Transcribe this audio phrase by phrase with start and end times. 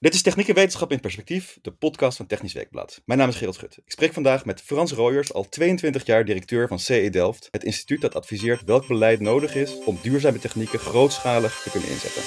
[0.00, 3.02] Dit is Techniek en Wetenschap in Perspectief, de podcast van Technisch Weekblad.
[3.04, 3.78] Mijn naam is Gerald Schut.
[3.84, 8.00] Ik spreek vandaag met Frans Rooyers, al 22 jaar directeur van CE Delft, het instituut
[8.00, 12.22] dat adviseert welk beleid nodig is om duurzame technieken grootschalig te kunnen inzetten.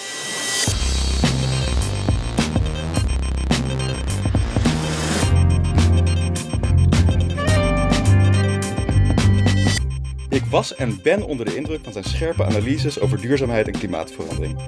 [10.30, 14.60] Ik was en ben onder de indruk van zijn scherpe analyses over duurzaamheid en klimaatverandering.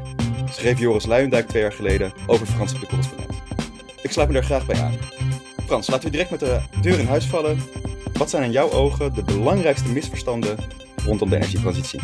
[0.50, 3.34] Schreef Joris Luijendijk twee jaar geleden over Frans op de correspondent.
[4.02, 4.94] Ik sluit me daar graag bij aan.
[5.66, 7.60] Frans, laten we direct met de deur in huis vallen.
[8.14, 10.58] Wat zijn in jouw ogen de belangrijkste misverstanden
[11.06, 12.00] rondom de energietransitie?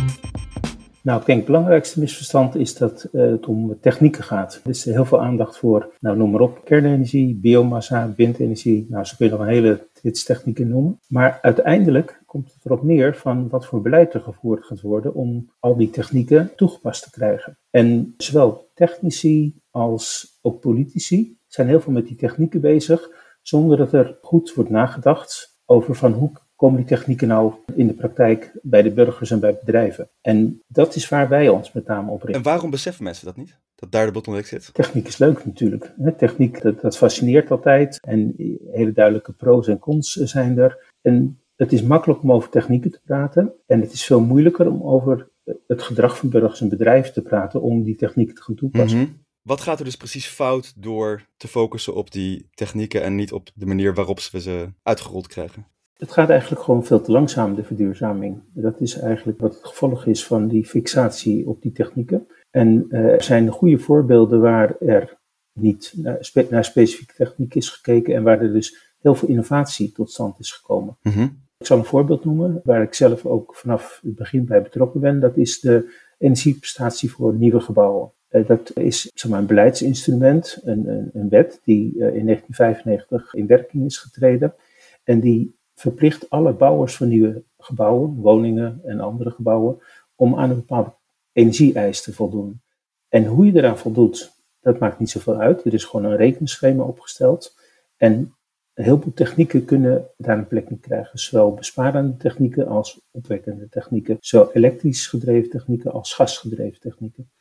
[1.04, 4.62] Nou, ik denk het belangrijkste misverstand is dat uh, het om technieken gaat.
[4.64, 8.86] Er is heel veel aandacht voor, nou noem maar op, kernenergie, biomassa, windenergie.
[8.90, 11.00] Nou, zo kun je nog een hele trits technieken noemen.
[11.08, 15.52] Maar uiteindelijk komt het erop neer van wat voor beleid er gevoerd gaat worden om
[15.60, 17.58] al die technieken toegepast te krijgen.
[17.70, 23.10] En zowel technici als ook politici zijn heel veel met die technieken bezig,
[23.42, 26.32] zonder dat er goed wordt nagedacht over van hoe
[26.62, 30.10] komen die technieken nou in de praktijk bij de burgers en bij bedrijven.
[30.22, 32.44] En dat is waar wij ons met name op richten.
[32.44, 33.60] En waarom beseffen mensen dat niet?
[33.76, 34.70] Dat daar de bottleneck zit?
[34.74, 35.94] Techniek is leuk natuurlijk.
[36.18, 38.00] Techniek, dat, dat fascineert altijd.
[38.02, 38.34] En
[38.72, 40.92] hele duidelijke pro's en cons zijn er.
[41.02, 43.54] En het is makkelijk om over technieken te praten.
[43.68, 45.30] En het is veel moeilijker om over
[45.68, 49.00] het gedrag van burgers en bedrijven te praten om die technieken te gaan toepassen.
[49.00, 49.12] Mhm.
[49.42, 53.50] Wat gaat er dus precies fout door te focussen op die technieken en niet op
[53.54, 55.66] de manier waarop we ze uitgerold krijgen?
[56.02, 58.42] Het gaat eigenlijk gewoon veel te langzaam, de verduurzaming.
[58.54, 62.28] Dat is eigenlijk wat het gevolg is van die fixatie op die technieken.
[62.50, 65.18] En uh, er zijn goede voorbeelden waar er
[65.54, 69.92] niet naar, spe naar, specifieke techniek is gekeken en waar er dus heel veel innovatie
[69.92, 70.98] tot stand is gekomen.
[71.02, 71.28] Mhm.
[71.58, 75.20] Ik zal een voorbeeld noemen, waar ik zelf ook vanaf het begin bij betrokken ben.
[75.20, 78.12] Dat is de energieprestatie voor nieuwe gebouwen.
[78.30, 83.34] Uh, dat is zeg maar, een beleidsinstrument, een, een, een wet die uh, in 1995
[83.34, 84.56] in werking is getreden.
[85.04, 89.80] En die verplicht alle bouwers van nieuwe gebouwen, woningen en andere gebouwen,
[90.16, 90.94] om aan een bepaalde
[91.32, 92.62] energieeis te voldoen.
[93.10, 94.32] En hoe je eraan voldoet,
[94.62, 95.66] dat maakt niet zoveel uit.
[95.66, 97.56] Er is gewoon een rekenschema opgesteld.
[97.98, 98.36] En
[98.74, 101.20] een heleboel technieken kunnen daar een plek in krijgen.
[101.20, 104.18] Zowel besparende technieken als opwekkende technieken.
[104.20, 107.32] Zowel elektrisch gedreven technieken als gasgedreven technieken.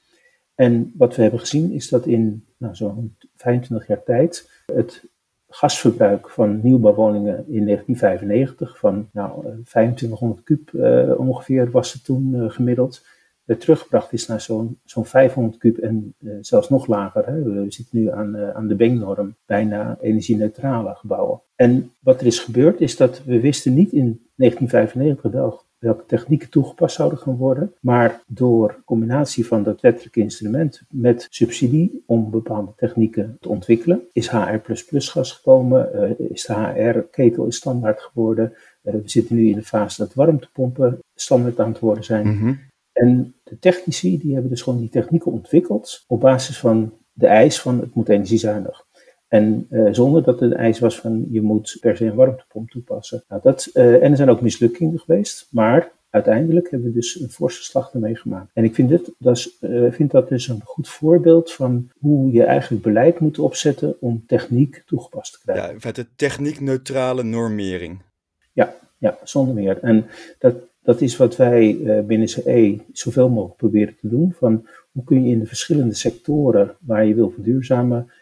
[0.55, 5.05] En wat we hebben gezien is dat in nou, zo'n 25 jaar tijd het
[5.51, 12.51] gasverbruik van nieuwbouwwoningen in 1995 van nou, 2500 kub uh, ongeveer was het toen uh,
[12.51, 13.07] gemiddeld.
[13.47, 17.27] Uh, teruggebracht is naar zo'n zo'n 500 kub en zelfs nog lager.
[17.27, 17.43] Hè.
[17.43, 21.41] We zitten nu aan, aan de Beng-norm, bijna energie-neutrale gebouwen.
[21.57, 26.51] En wat er is gebeurd is dat we wisten niet in 1995 wel welke technieken
[26.51, 27.75] toegepast zouden gaan worden.
[27.81, 34.31] Maar door combinatie van dat wettelijke instrument met subsidie om bepaalde technieken te ontwikkelen, is
[34.31, 38.53] HR++ gas gekomen, uh, is de HR-ketel is standaard geworden.
[38.83, 42.29] Uh, we zitten nu in de fase dat warmtepompen standaard aan het worden zijn.
[42.29, 42.55] Mhm.
[42.93, 47.61] En de technici die hebben dus gewoon die technieken ontwikkeld op basis van de eis
[47.61, 48.87] van het moet energiezuinig.
[49.31, 53.25] En uh, zonder dat het eis was van je moet per se een warmtepomp toepassen.
[53.29, 57.31] Nou, dat, uh, en er zijn ook mislukkingen geweest, maar uiteindelijk hebben we dus een
[57.31, 58.51] forse slag ermee gemaakt.
[58.55, 62.33] En ik vind, dit, dat, is, uh, vind dat dus een goed voorbeeld van hoe
[62.33, 65.65] je eigenlijk beleid moet opzetten om techniek toegepast te krijgen.
[65.65, 67.99] Ja, in feite techniekneutrale normering.
[68.53, 69.79] Ja, ja, zonder meer.
[69.83, 70.07] En
[70.39, 74.33] dat, dat is wat wij binnen CE zoveel mogelijk proberen te doen.
[74.33, 78.19] Van hoe kun je in de verschillende sectoren waar je wil verduurzamen eh,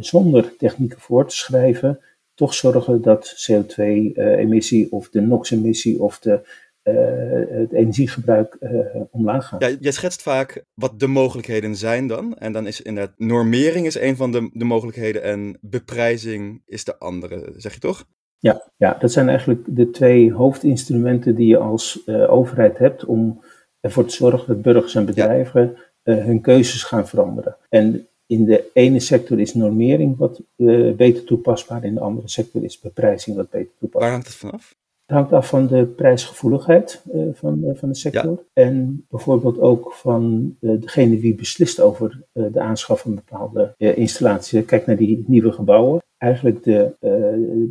[0.00, 2.00] zonder technieken voor te schrijven,
[2.34, 6.40] toch zorgen dat CO2-emissie eh, of de NOx-emissie of de,
[6.88, 9.62] uh, het energiegebruik uh, omlaag gaat.
[9.62, 12.36] Ja, jij schetst vaak wat de mogelijkheden zijn dan.
[12.38, 16.98] En dan is inderdaad normering is een van de, de mogelijkheden en beprijzing is de
[16.98, 18.04] andere, zeg je toch?
[18.38, 23.44] Ja, ja, dat zijn eigenlijk de twee hoofdinstrumenten die je als uh, overheid hebt om
[23.80, 26.14] ervoor te zorgen dat burgers en bedrijven ja.
[26.14, 27.56] hun keuzes gaan veranderen.
[27.68, 32.64] En in de ene sector is normering wat uh, beter toepasbaar, in de andere sector
[32.64, 34.02] is beprijzing wat beter toepasbaar.
[34.02, 34.74] Waar hangt het vanaf?
[35.06, 38.30] Het hangt af van de prijsgevoeligheid uh, van, uh, van de sector.
[38.54, 38.62] Ja.
[38.62, 44.64] En bijvoorbeeld ook van degene die beslist over de aanschaf van bepaalde installaties.
[44.64, 46.02] Kijk naar die nieuwe gebouwen.
[46.18, 46.92] Eigenlijk de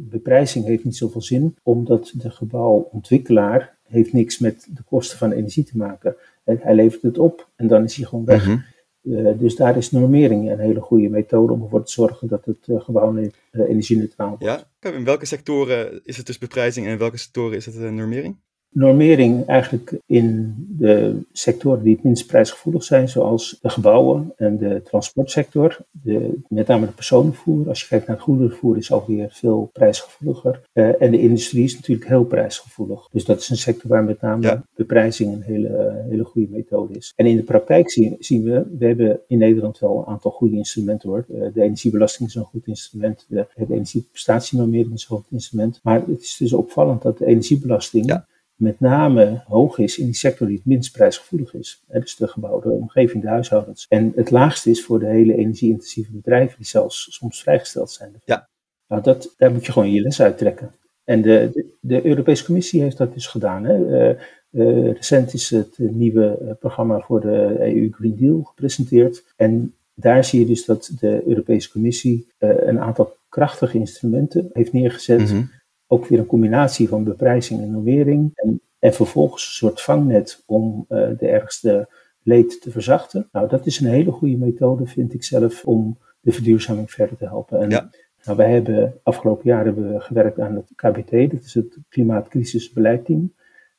[0.09, 5.63] beprijzing heeft niet zoveel zin, omdat de gebouwontwikkelaar heeft niks met de kosten van energie
[5.63, 6.15] te maken.
[6.43, 8.45] Hij levert het op en dan is hij gewoon weg.
[8.45, 8.63] Mm -hmm.
[9.05, 12.67] Uh, dus daar is normering een hele goede methode om ervoor te zorgen dat het
[12.67, 14.65] uh, gewoon uh, energie-neutraal wordt.
[14.79, 18.37] Ja, in welke sectoren is het dus beprijzing en in welke sectoren is het normering?
[18.69, 24.81] Normering eigenlijk in de sectoren die het minst prijsgevoelig zijn, zoals de gebouwen en de
[24.83, 27.67] transportsector, de, met name de personenvervoer.
[27.67, 30.61] Als je kijkt naar het goederenvervoer is alweer veel prijsgevoeliger.
[30.73, 33.07] Uh, en de industrie is natuurlijk heel prijsgevoelig.
[33.11, 37.13] Dus dat is een sector waar met name beprijzing een hele, hele goede methode is.
[37.15, 40.55] En in de praktijk zien, zien we, we hebben in Nederland wel een aantal goede
[40.55, 41.25] instrumenten hoor.
[41.29, 45.79] Uh, de energiebelasting is een goed instrument, de, de energieprestatienormering is een goed instrument.
[45.83, 50.15] Maar het is dus opvallend dat de energiebelasting ja met name hoog is in die
[50.15, 51.83] sector die het minst prijsgevoelig is.
[51.87, 53.85] dus de gebouwde omgeving, de huishoudens.
[53.89, 58.21] En het laagste is voor de hele energie-intensieve bedrijven, die zelfs soms vrijgesteld zijn.
[58.25, 58.49] Ja.
[58.87, 60.71] Nou, dat, daar moet je gewoon je les uit trekken.
[61.03, 63.63] En de, de, de Europese Commissie heeft dat dus gedaan.
[63.63, 63.77] Hè.
[63.77, 64.19] Uh,
[64.51, 69.23] uh, recent is het nieuwe uh, programma voor de EU Green Deal gepresenteerd.
[69.35, 75.19] En daar zie je dus dat de Europese Commissie een aantal krachtige instrumenten heeft neergezet.
[75.19, 75.49] Mm -hmm
[75.87, 78.31] ook weer een combinatie van beprijzing en normering.
[78.35, 81.87] En, en vervolgens een soort vangnet om uh, de ergste
[82.23, 83.29] leed te verzachten.
[83.31, 87.25] Nou, dat is een hele goede methode, vind ik zelf, om de verduurzaming verder te
[87.25, 87.59] helpen.
[87.59, 87.89] En, ja.
[88.23, 93.33] nou, wij hebben afgelopen jaar hebben we gewerkt aan het KBT, dat is het Klimaatcrisisbeleidteam.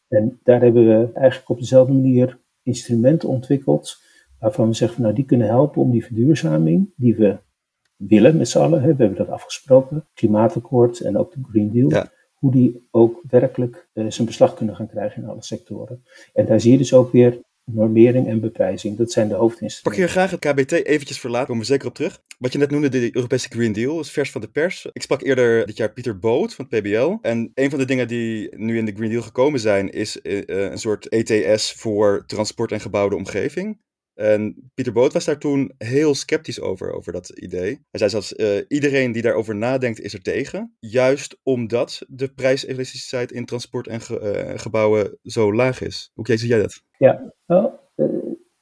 [0.08, 4.00] En daar hebben we eigenlijk op dezelfde manier instrumenten ontwikkeld,
[4.38, 7.36] waarvan we zeggen, nou, die kunnen helpen om die verduurzaming, die we
[7.96, 8.82] willen met z'n allen.
[8.82, 8.94] Hè.
[8.94, 12.04] We hebben dat afgesproken, klimaatakkoord en ook de Green Deal.
[12.34, 16.04] Hoe die ook werkelijk uh, zijn beslag kunnen gaan krijgen in alle sectoren.
[16.32, 17.40] En daar zie je dus ook weer
[17.72, 18.96] normering en beprijzing.
[18.96, 20.04] Dat zijn de hoofdinstrumenten.
[20.04, 22.20] Pak je graag het KBT eventjes verlaten, komen we zeker op terug.
[22.38, 24.88] Wat je net noemde, de Europese Green Deal, is vers van de pers.
[24.92, 27.16] Ik sprak eerder dit jaar Pieter Boot van het PBL.
[27.22, 30.42] En een van de dingen die nu in de Green Deal gekomen zijn, is uh,
[30.46, 33.78] een soort ETS voor transport en gebouwde omgeving.
[34.16, 37.68] En Pieter Boot was daar toen heel sceptisch over, over dat idee.
[37.90, 40.76] Hij zei zelfs, uh, iedereen die daarover nadenkt is er tegen.
[40.80, 46.10] Juist omdat de prijselasticiteit in transport en ge uh, gebouwen zo laag is.
[46.14, 46.82] Hoe zie jij dat?
[46.98, 47.64] Ja, uh,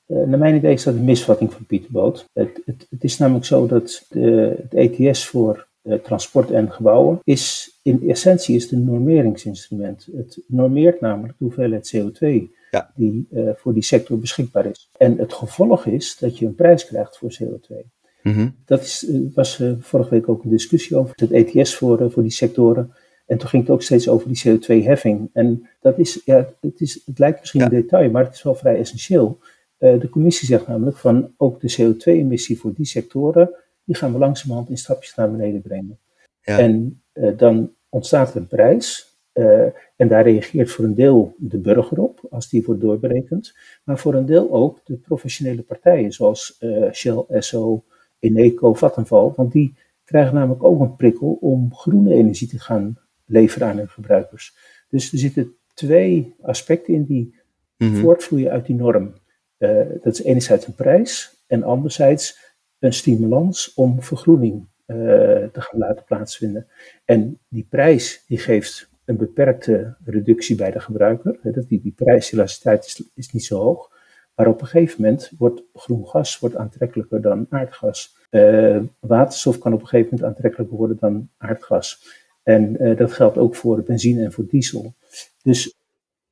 [0.07, 2.25] naar mijn idee is dat een misvatting van Pieter Boot.
[2.33, 5.69] Het, het, het is namelijk zo dat de, het ETS voor
[6.03, 10.09] transport en gebouwen is in essentie is een normeringsinstrument.
[10.17, 12.91] Het normeert namelijk de hoeveelheid CO2 ja.
[12.95, 14.91] die uh, voor die sector beschikbaar is.
[14.97, 17.75] En het gevolg is dat je een prijs krijgt voor CO2.
[18.23, 18.55] Mm -hmm.
[18.65, 22.33] Dat is, was uh, vorige week ook een discussie over het ETS voor, voor die
[22.33, 22.93] sectoren.
[23.27, 25.31] En toen ging het ook steeds over die CO2-heffing.
[25.33, 27.67] En dat is, ja, het, is, het lijkt misschien ja.
[27.67, 29.39] een detail, maar het is wel vrij essentieel.
[29.79, 33.51] de commissie zegt namelijk van ook de CO2-emissie voor die sectoren,
[33.85, 35.99] die gaan we langzamerhand in stapjes naar beneden brengen.
[36.41, 36.59] Ja.
[36.59, 37.03] En
[37.37, 39.14] dan ontstaat er een prijs.
[39.35, 39.67] Uh,
[39.97, 43.55] en daar reageert voor een deel de burger op, als die wordt doorberekend.
[43.85, 47.85] Maar voor een deel ook de professionele partijen, zoals uh, Shell, Esso,
[48.19, 49.33] Eneco, Vattenfall.
[49.37, 53.89] Want die krijgen namelijk ook een prikkel om groene energie te gaan leveren aan hun
[53.89, 54.57] gebruikers.
[54.89, 57.35] Dus er zitten twee aspecten in die
[57.77, 58.01] mm -hmm.
[58.01, 59.15] voortvloeien uit die norm.
[59.59, 66.05] Uh, dat is enerzijds een prijs en anderzijds een stimulans om vergroening te gaan laten
[66.05, 66.67] plaatsvinden.
[67.05, 71.39] En die prijs die geeft een beperkte reductie bij de gebruiker.
[71.69, 73.93] Die, die prijselasticiteit is, is niet zo hoog.
[74.35, 78.17] Maar op een gegeven moment wordt groen gas wordt aantrekkelijker dan aardgas.
[78.31, 82.07] Uh, waterstof kan op een gegeven moment aantrekkelijker worden dan aardgas.
[82.43, 84.95] En uh, dat geldt ook voor benzine en voor diesel.
[85.43, 85.75] Dus,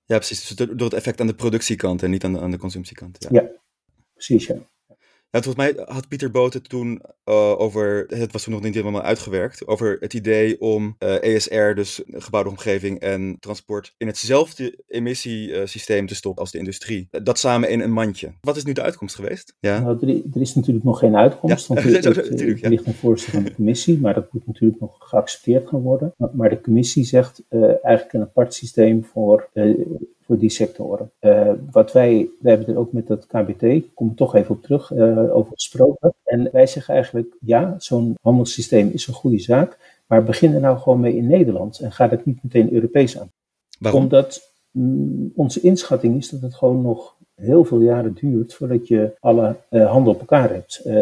[0.04, 0.46] ja, precies.
[0.46, 3.16] Dus door het effect aan de productiekant en niet aan de, aan de consumptiekant.
[3.18, 3.50] Ja, ja
[4.12, 4.46] precies.
[4.46, 4.56] Ja.
[5.32, 8.74] Ja, volgens mij had Pieter Boot het toen uh, over, het was toen nog niet
[8.74, 14.78] helemaal uitgewerkt, over het idee om uh, ESR, dus gebouwde omgeving en transport, in hetzelfde
[14.88, 17.08] emissiesysteem te stoppen als de industrie.
[17.10, 18.32] Dat samen in een mandje.
[18.40, 19.56] Wat is nu de uitkomst geweest?
[19.60, 19.80] Ja.
[19.80, 21.74] Nou, er, er, is natuurlijk nog geen uitkomst, ja.
[21.74, 24.80] want er, het, het, het ligt een voorstel van de commissie, maar dat moet natuurlijk
[24.80, 26.14] nog geaccepteerd gaan worden.
[26.16, 29.50] Maar, maar de commissie zegt uh, eigenlijk een apart systeem voor
[30.32, 31.10] voor die sectoren.
[31.20, 34.54] Uh, wat wij, wij hebben er ook met dat KBT, ik kom er toch even
[34.54, 36.14] op terug, uh, over gesproken.
[36.24, 40.78] En wij zeggen eigenlijk, ja, zo'n handelssysteem is een goede zaak, maar begin er nou
[40.78, 43.30] gewoon mee in Nederland en ga dat niet meteen Europees aan.
[43.78, 44.02] Waarom?
[44.02, 49.12] Omdat mm, onze inschatting is dat het gewoon nog heel veel jaren duurt voordat je
[49.20, 50.82] alle uh, handen op elkaar hebt.
[50.86, 50.94] Uh,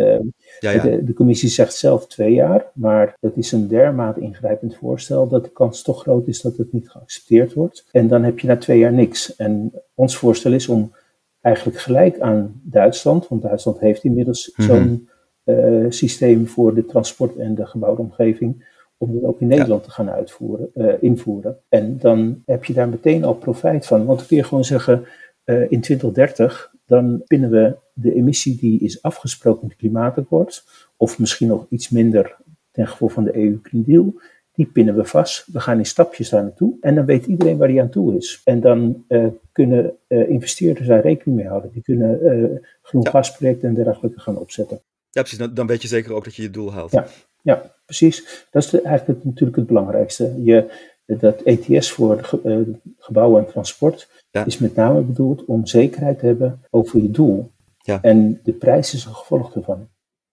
[0.60, 0.82] ja, ja.
[0.82, 5.44] De, de, commissie zegt zelf twee jaar, maar dat is een dermate ingrijpend voorstel dat
[5.44, 7.86] de kans toch groot is dat het niet geaccepteerd wordt.
[7.92, 9.36] En dan heb je na twee jaar niks.
[9.36, 10.92] En ons voorstel is om
[11.40, 14.76] eigenlijk gelijk aan Duitsland, want Duitsland heeft inmiddels mm -hmm.
[14.76, 15.08] zo'n
[15.44, 19.86] uh, systeem voor de transport en de gebouwde omgeving, om dat ook in Nederland ja.
[19.86, 20.70] te gaan uitvoeren,
[21.00, 21.58] invoeren.
[21.68, 25.04] En dan heb je daar meteen al profijt van, want dan kun je gewoon zeggen
[25.44, 30.64] uh, in 2030, dan pinnen we de emissie die is afgesproken in het klimaatakkoord,
[30.96, 32.36] of misschien nog iets minder
[32.70, 34.14] ten gevolge van de EU Green Deal,
[34.54, 35.46] die pinnen we vast.
[35.52, 36.76] We gaan in stapjes daar naartoe.
[36.80, 38.40] En dan weet iedereen waar die aan toe is.
[38.44, 41.70] En dan uh, kunnen uh, investeerders daar rekening mee houden.
[41.72, 43.10] Die kunnen uh, groen ja.
[43.10, 44.80] gasprojecten en dergelijke gaan opzetten.
[45.10, 45.38] Ja, precies.
[45.38, 46.90] Dan, dan, weet je zeker ook dat je je doel haalt.
[46.90, 47.06] Ja,
[47.42, 48.46] ja precies.
[48.50, 50.42] Dat is de, eigenlijk het, natuurlijk het belangrijkste.
[50.42, 50.70] Je,
[51.18, 54.44] dat ETS voor ge, gebouwen en transport ja.
[54.44, 57.50] is met name bedoeld om zekerheid te hebben over je doel.
[57.78, 57.98] Ja.
[58.02, 59.88] En de prijs is een gevolg ervan.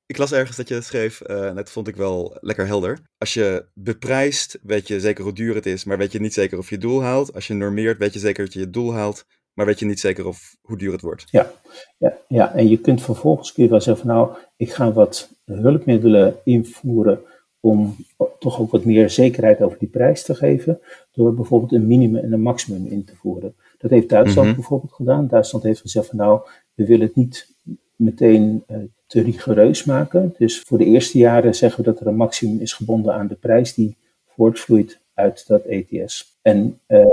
[0.05, 2.99] Ik las ergens dat je schreef, uh, dat vond ik wel lekker helder.
[3.17, 6.57] Als je beprijst, weet je zeker hoe duur het is, maar weet je niet zeker
[6.57, 7.33] of je doel haalt.
[7.33, 9.99] Als je normeert, weet je zeker dat je je doel haalt, maar weet je niet
[9.99, 11.23] zeker of, hoe duur het wordt.
[11.31, 11.51] Ja,
[11.97, 12.53] ja, ja.
[12.53, 17.19] en je kunt vervolgens kun je wel zeggen van nou, ik ga wat hulpmiddelen invoeren
[17.67, 17.95] om
[18.39, 20.79] toch ook wat meer zekerheid over die prijs te geven,
[21.11, 23.55] door bijvoorbeeld een minimum en een maximum in te voeren.
[23.77, 24.55] Dat heeft Duitsland mm -hmm.
[24.55, 25.27] bijvoorbeeld gedaan.
[25.27, 26.41] Duitsland heeft gezegd van nou,
[26.73, 27.55] we willen het niet
[27.95, 30.35] meteen uh, te rigoureus maken.
[30.37, 33.35] Dus voor de eerste jaren zeggen we dat er een maximum is gebonden aan de
[33.35, 36.37] prijs die voortvloeit uit dat ETS.
[36.41, 37.05] En uh,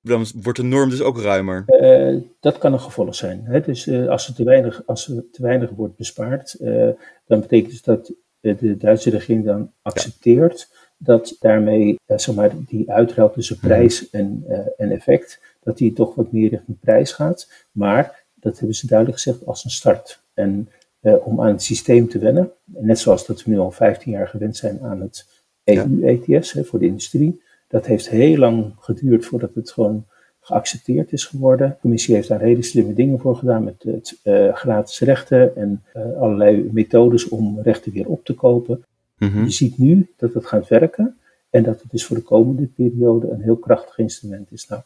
[0.00, 1.64] dan wordt de norm dus ook ruimer.
[1.66, 3.44] Uh, dat kan een gevolg zijn.
[3.44, 3.60] Hè?
[3.60, 6.88] Dus uh, als, er te weinig, als er te weinig wordt bespaard, uh,
[7.26, 10.76] dan betekent dus dat de Duitse regering dan accepteert ja.
[10.96, 14.44] dat daarmee zeg maar, die uitruil tussen prijs en,
[14.76, 17.66] en effect, dat die toch wat meer richting prijs gaat.
[17.72, 20.22] Maar dat hebben ze duidelijk gezegd als een start.
[20.34, 20.68] En
[21.00, 24.56] om aan het systeem te wennen, net zoals dat we nu al 15 jaar gewend
[24.56, 25.26] zijn aan het
[25.64, 26.62] EU-ETS ja.
[26.62, 30.06] voor de industrie, dat heeft heel lang geduurd voordat het gewoon
[30.48, 31.68] geaccepteerd is geworden.
[31.68, 35.82] De commissie heeft daar hele slimme dingen voor gedaan met het uh, gratis rechten en
[35.96, 38.84] uh, allerlei methodes om rechten weer op te kopen.
[39.18, 39.44] Mm-hmm.
[39.44, 41.18] Je ziet nu dat het gaat werken
[41.50, 44.68] en dat het dus voor de komende periode een heel krachtig instrument is.
[44.68, 44.82] Nou,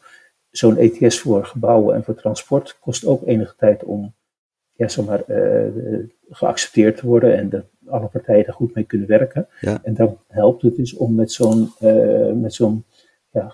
[0.51, 4.13] zo'n ETS voor gebouwen en voor transport kost ook enige tijd om
[4.75, 9.07] ja, zeg maar, uh, geaccepteerd te worden en dat alle partijen er goed mee kunnen
[9.07, 9.47] werken.
[9.61, 9.79] Ja.
[9.83, 11.71] En dan helpt het dus om met zo'n
[12.41, 12.83] met zo'n
[13.33, 13.53] ja,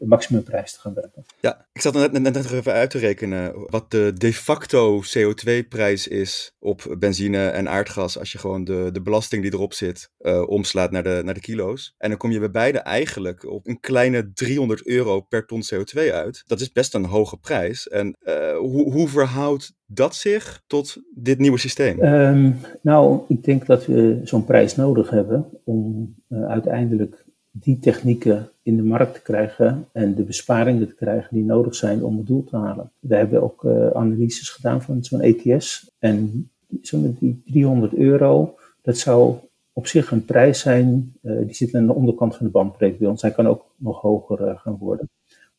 [0.00, 1.24] maximumprijs te gaan werken.
[1.40, 6.56] Ja, ik zat net, net, even uit te rekenen wat de de facto CO2-prijs is
[6.58, 10.90] op benzine en aardgas als je gewoon de, de belasting die erop zit uh, omslaat
[10.90, 11.94] naar de, naar de kilo's.
[11.98, 16.12] En dan kom je bij beide eigenlijk op een kleine 300 euro per ton CO2
[16.12, 16.42] uit.
[16.46, 17.88] Dat is best een hoge prijs.
[17.88, 22.02] En uh, hoe, hoe verhoudt dat zich tot dit nieuwe systeem?
[22.02, 27.26] Um, nou, ik denk dat we zo'n prijs nodig hebben om uh, uiteindelijk
[27.60, 32.04] die technieken in de markt te krijgen en de besparingen te krijgen die nodig zijn
[32.04, 32.90] om het doel te halen.
[32.98, 36.50] We hebben ook uh, analyses gedaan van zo'n ETS en
[36.82, 39.34] zo'n die 300 euro, dat zou
[39.72, 43.08] op zich een prijs zijn, uh, die zit aan de onderkant van de bandbreedte bij
[43.08, 43.22] ons.
[43.22, 45.08] Hij kan ook nog hoger uh, gaan worden.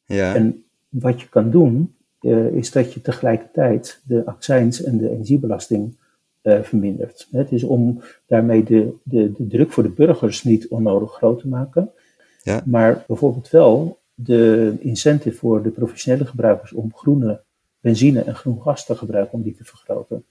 [0.06, 0.36] Ja.
[0.36, 1.94] En wat je kan doen,
[2.52, 5.96] is dat je tegelijkertijd de accijns en de energiebelasting
[6.64, 7.28] vermindert.
[7.32, 11.48] Het is om daarmee de, de, de druk voor de burgers niet onnodig groot te
[11.48, 11.92] maken.
[12.44, 12.62] Ja.
[12.66, 17.42] Maar bijvoorbeeld wel de incentive voor de professionele gebruikers om groene
[17.80, 20.24] benzine en groen gas te gebruiken om die te vergroten.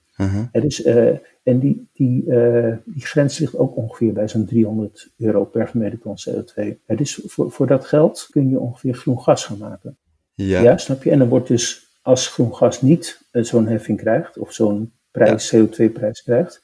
[0.51, 1.07] Het is, uh,
[1.43, 5.99] en die, die, uh, die grens ligt ook ongeveer bij zo'n 300 euro per gemeten
[5.99, 6.77] ton CO2.
[6.85, 9.97] Het is voor, voor dat geld kun je ongeveer groen gas gaan maken.
[10.33, 10.61] Ja.
[10.61, 11.11] ja snap je?
[11.11, 15.49] En dan wordt dus, als groen gas niet uh, zo'n heffing krijgt, of zo'n prijs,
[15.49, 15.65] ja.
[15.65, 16.61] CO2-prijs krijgt,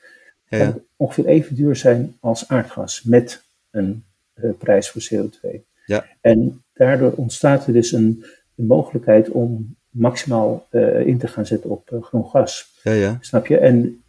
[0.48, 0.78] ja.
[0.96, 4.04] ongeveer even duur zijn als aardgas met een
[4.36, 5.60] uh, prijs voor CO2.
[5.86, 6.06] Ja.
[6.22, 8.26] En daardoor ontstaat er dus een,
[8.56, 12.80] een mogelijkheid om maximaal uh, in te gaan zetten op uh, groen gas.
[12.84, 13.18] Ja, ja.
[13.22, 13.58] Snap je?
[13.58, 14.04] En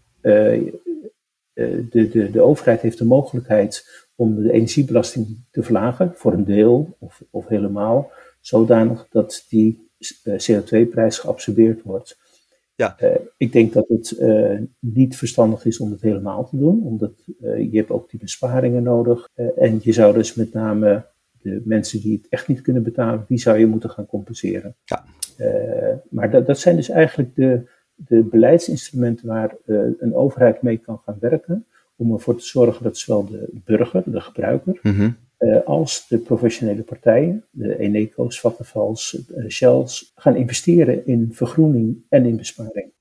[1.53, 6.97] de, de, de overheid heeft de mogelijkheid om de energiebelasting te verlagen, voor een deel
[6.99, 9.89] of, of helemaal, zodanig dat die
[10.51, 12.19] CO2-prijs geabsorbeerd wordt.
[12.77, 12.97] Ja.
[13.03, 17.13] Uh, ik denk dat het uh, niet verstandig is om het helemaal te doen, omdat
[17.41, 19.29] uh, je hebt ook die besparingen nodig.
[19.57, 21.07] en je zou dus met name
[21.43, 24.75] de mensen die het echt niet kunnen betalen, die zou je moeten gaan compenseren.
[24.85, 25.05] Ja.
[26.11, 29.57] maar dat, dat zijn dus eigenlijk de, de beleidsinstrumenten waar
[29.99, 31.67] een overheid mee kan gaan werken,
[31.97, 35.17] om ervoor te zorgen dat zowel de burger, de gebruiker, mm-hmm.
[35.47, 42.27] Uh, als de professionele partijen, de Eneco's, Vattenfalls, uh, Shells, gaan investeren in vergroening en
[42.27, 42.93] in besparing.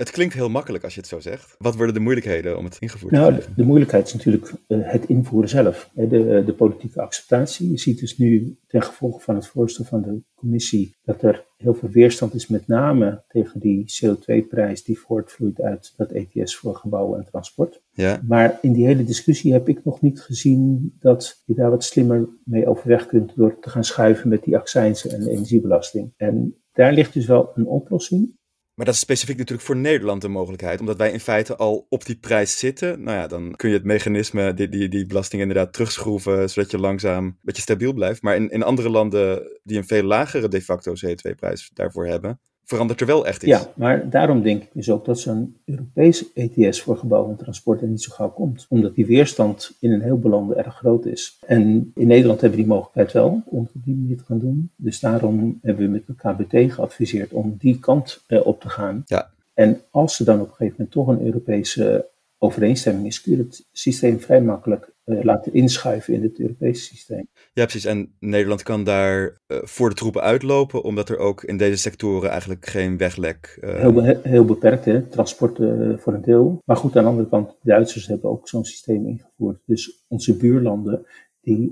[0.00, 1.54] Het klinkt heel makkelijk als je het zo zegt.
[1.58, 3.54] Wat worden de moeilijkheden om het ingevoerd nou, te krijgen?
[3.54, 5.90] De, de moeilijkheid is natuurlijk uh, het invoeren zelf.
[5.94, 7.70] De, de, politieke acceptatie.
[7.70, 11.74] Je ziet dus nu ten gevolge van het voorstel van de commissie dat er heel
[11.74, 17.18] veel weerstand is, met name tegen die CO2-prijs die voortvloeit uit dat ETS voor gebouwen
[17.18, 17.82] en transport.
[17.90, 18.20] Ja.
[18.26, 22.28] Maar in die hele discussie heb ik nog niet gezien dat je daar wat slimmer
[22.44, 26.12] mee overweg kunt door te gaan schuiven met die accijnsen en de energiebelasting.
[26.16, 28.38] En daar ligt dus wel een oplossing.
[28.80, 32.04] Maar dat is specifiek natuurlijk voor Nederland een mogelijkheid, omdat wij in feite al op
[32.04, 33.02] die prijs zitten.
[33.02, 36.78] Nou ja, dan kun je het mechanisme, die, die, die belasting inderdaad terugschroeven, zodat je
[36.78, 38.22] langzaam een beetje stabiel blijft.
[38.22, 43.00] Maar in, in andere landen die een veel lagere de facto CO2-prijs daarvoor hebben, verandert
[43.00, 43.52] er wel echt iets.
[43.52, 47.80] Ja, maar daarom denk ik dus ook dat zo'n Europees ETS voor gebouw en transport
[47.80, 48.66] er niet zo gauw komt.
[48.68, 51.38] Omdat die weerstand in een heleboel landen erg groot is.
[51.46, 54.38] En in Nederland hebben we die mogelijkheid wel om het op die manier te gaan
[54.38, 54.70] doen.
[54.76, 59.02] Dus daarom hebben we met de KBT geadviseerd om die kant eh, op te gaan.
[59.06, 59.30] Ja.
[59.54, 62.08] En als er dan op een gegeven moment toch een Europese
[62.42, 67.28] overeenstemming is, kun je het systeem vrij makkelijk uh, laten inschuiven in het Europese systeem.
[67.52, 67.84] Ja, precies.
[67.84, 72.30] En Nederland kan daar uh, voor de troepen uitlopen, omdat er ook in deze sectoren
[72.30, 73.58] eigenlijk geen weglek.
[73.60, 73.74] Uh...
[73.74, 75.02] Heel, heel, beperkt, hè?
[75.02, 75.56] transport
[76.00, 76.62] voor een deel.
[76.64, 79.60] Maar goed, aan de andere kant, de Duitsers hebben ook zo'n systeem ingevoerd.
[79.66, 81.06] Dus onze buurlanden,
[81.40, 81.70] die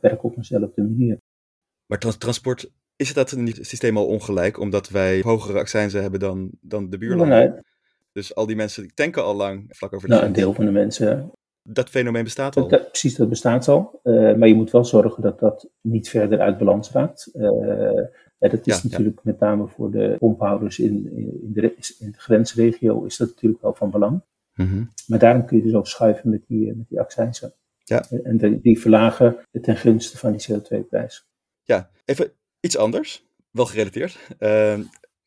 [0.00, 1.18] werken op eenzelfde manier.
[1.86, 6.20] Maar trans transport, is het dat niet systeem al ongelijk, omdat wij hogere accijnzen hebben
[6.20, 7.38] dan, dan de buurlanden?
[7.38, 7.60] Nee,
[8.12, 10.64] dus al die mensen die tanken al lang vlak over de Nou, een deel van
[10.64, 11.32] de mensen.
[11.62, 12.68] Dat fenomeen bestaat al?
[12.68, 14.00] Dat, precies, dat bestaat al.
[14.04, 17.30] Uh, maar je moet wel zorgen dat dat niet verder uit balans raakt.
[17.34, 17.50] Uh,
[18.38, 19.22] dat is ja, natuurlijk ja.
[19.24, 23.74] met name voor de pomphouders in, in, de, in de grensregio is dat natuurlijk wel
[23.74, 24.22] van belang.
[24.54, 24.90] Mm -hmm.
[25.06, 27.54] Maar daarom kun je dus ook schuiven met die, met die accijnsen.
[27.84, 28.04] Ja.
[28.22, 31.26] En de, die verlagen ten gunste van die CO2-prijs.
[31.62, 33.26] Ja, even iets anders.
[33.50, 34.18] Wel gerelateerd.
[34.38, 34.78] Uh,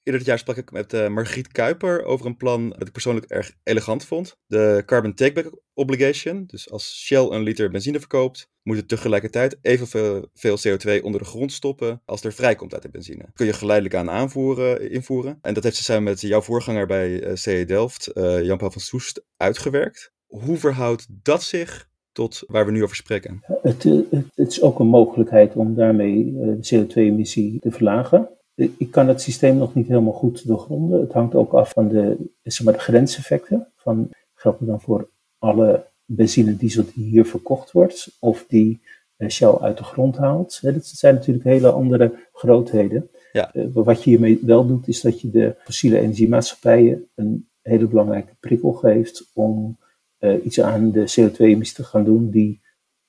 [0.03, 3.25] Eerder dit jaar sprak ik met uh, Margriet Kuiper over een plan dat ik persoonlijk
[3.25, 4.37] erg elegant vond.
[4.47, 6.43] De Carbon Takeback Obligation.
[6.47, 11.27] Dus als Shell een liter benzine verkoopt, moet het tegelijkertijd evenveel veel CO2 onder de
[11.27, 13.25] grond stoppen als er vrijkomt uit de benzine.
[13.33, 15.37] kun je geleidelijk aan aanvoeren, invoeren.
[15.41, 18.81] En dat heeft ze samen met jouw voorganger bij uh, CE Delft, uh, Jan-Paul van
[18.81, 20.11] Soest, uitgewerkt.
[20.27, 23.43] Hoe verhoudt dat zich tot waar we nu over spreken?
[23.61, 28.29] Het, het, het is ook een mogelijkheid om daarmee de CO2-emissie te verlagen.
[28.77, 31.01] Ik kan het systeem nog niet helemaal goed doorgronden.
[31.01, 33.67] Het hangt ook af van de, zeg maar, de grenseffecten.
[33.75, 38.81] Van, geldt het dan voor alle benzine diesel die hier verkocht wordt, of die
[39.29, 40.59] Shell uit de grond haalt.
[40.61, 43.09] Dat zijn natuurlijk hele andere grootheden.
[43.31, 43.51] Ja.
[43.73, 48.71] Wat je hiermee wel doet, is dat je de fossiele energiemaatschappijen een hele belangrijke prikkel
[48.71, 49.77] geeft om
[50.19, 52.61] uh, iets aan de CO2-emissie te gaan doen die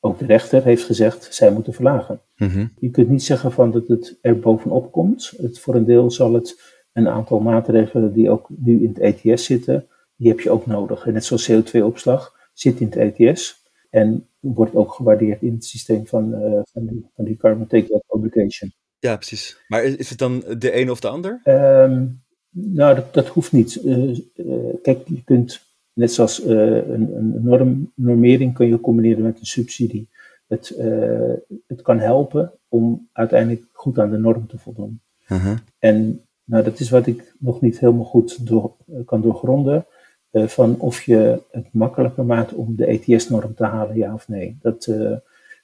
[0.04, 2.20] ook de rechter heeft gezegd, zij moeten verlagen.
[2.36, 2.72] Mm -hmm.
[2.78, 5.32] Je kunt niet zeggen van dat het er bovenop komt.
[5.36, 6.60] Het, voor een deel zal het
[6.92, 9.86] een aantal maatregelen die ook nu in het ETS zitten,
[10.16, 11.06] die heb je ook nodig.
[11.06, 16.06] En net zoals CO2-opslag zit in het ETS en wordt ook gewaardeerd in het systeem
[16.06, 18.72] van, uh, van, die, van die Carbon Takeoff Obligation.
[18.98, 19.64] Ja, precies.
[19.68, 21.40] Maar is het dan de een of de ander?
[21.44, 23.84] Um, nou, dat, dat hoeft niet.
[23.84, 25.60] Uh, uh, kijk, je kunt
[25.94, 30.08] Net zoals uh, een, een norm, normering kun je combineren met een subsidie.
[30.46, 31.32] Het, uh,
[31.66, 35.00] het kan helpen om uiteindelijk goed aan de norm te voldoen.
[35.28, 35.56] Uh -huh.
[35.78, 39.86] En nou, dat is wat ik nog niet helemaal goed door, kan doorgronden.
[40.32, 44.58] Uh, van of je het makkelijker maakt om de ETS-norm te halen, ja of nee.
[44.60, 44.92] Dat,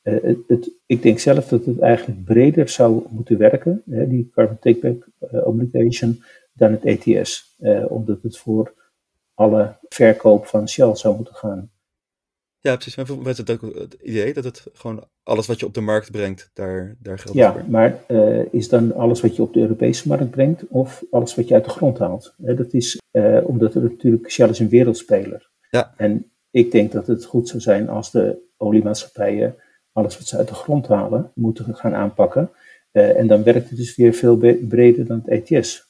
[0.02, 5.08] het, ik denk zelf dat het eigenlijk breder zou moeten werken, hè, die Carbon Takeback
[5.44, 7.56] Obligation, dan het ETS.
[7.88, 8.74] omdat het voor
[9.38, 11.70] alle verkoop van Shell zou moeten gaan.
[12.60, 12.96] Ja, precies.
[12.96, 16.10] Maar voor het ook het idee dat het gewoon alles wat je op de markt
[16.10, 20.08] brengt, daar, daar geldt Ja, maar uh, is dan alles wat je op de Europese
[20.08, 22.34] markt brengt of alles wat je uit de grond haalt?
[22.36, 25.50] Dat is uh, omdat er natuurlijk Shell is een wereldspeler.
[25.70, 25.94] Ja.
[25.96, 29.56] En ik denk dat het goed zou zijn als de oliemaatschappijen
[29.92, 32.50] alles wat ze uit de grond halen, moeten gaan aanpakken.
[32.92, 34.36] en dan werkt het dus weer veel
[34.68, 35.87] breder dan het ETS.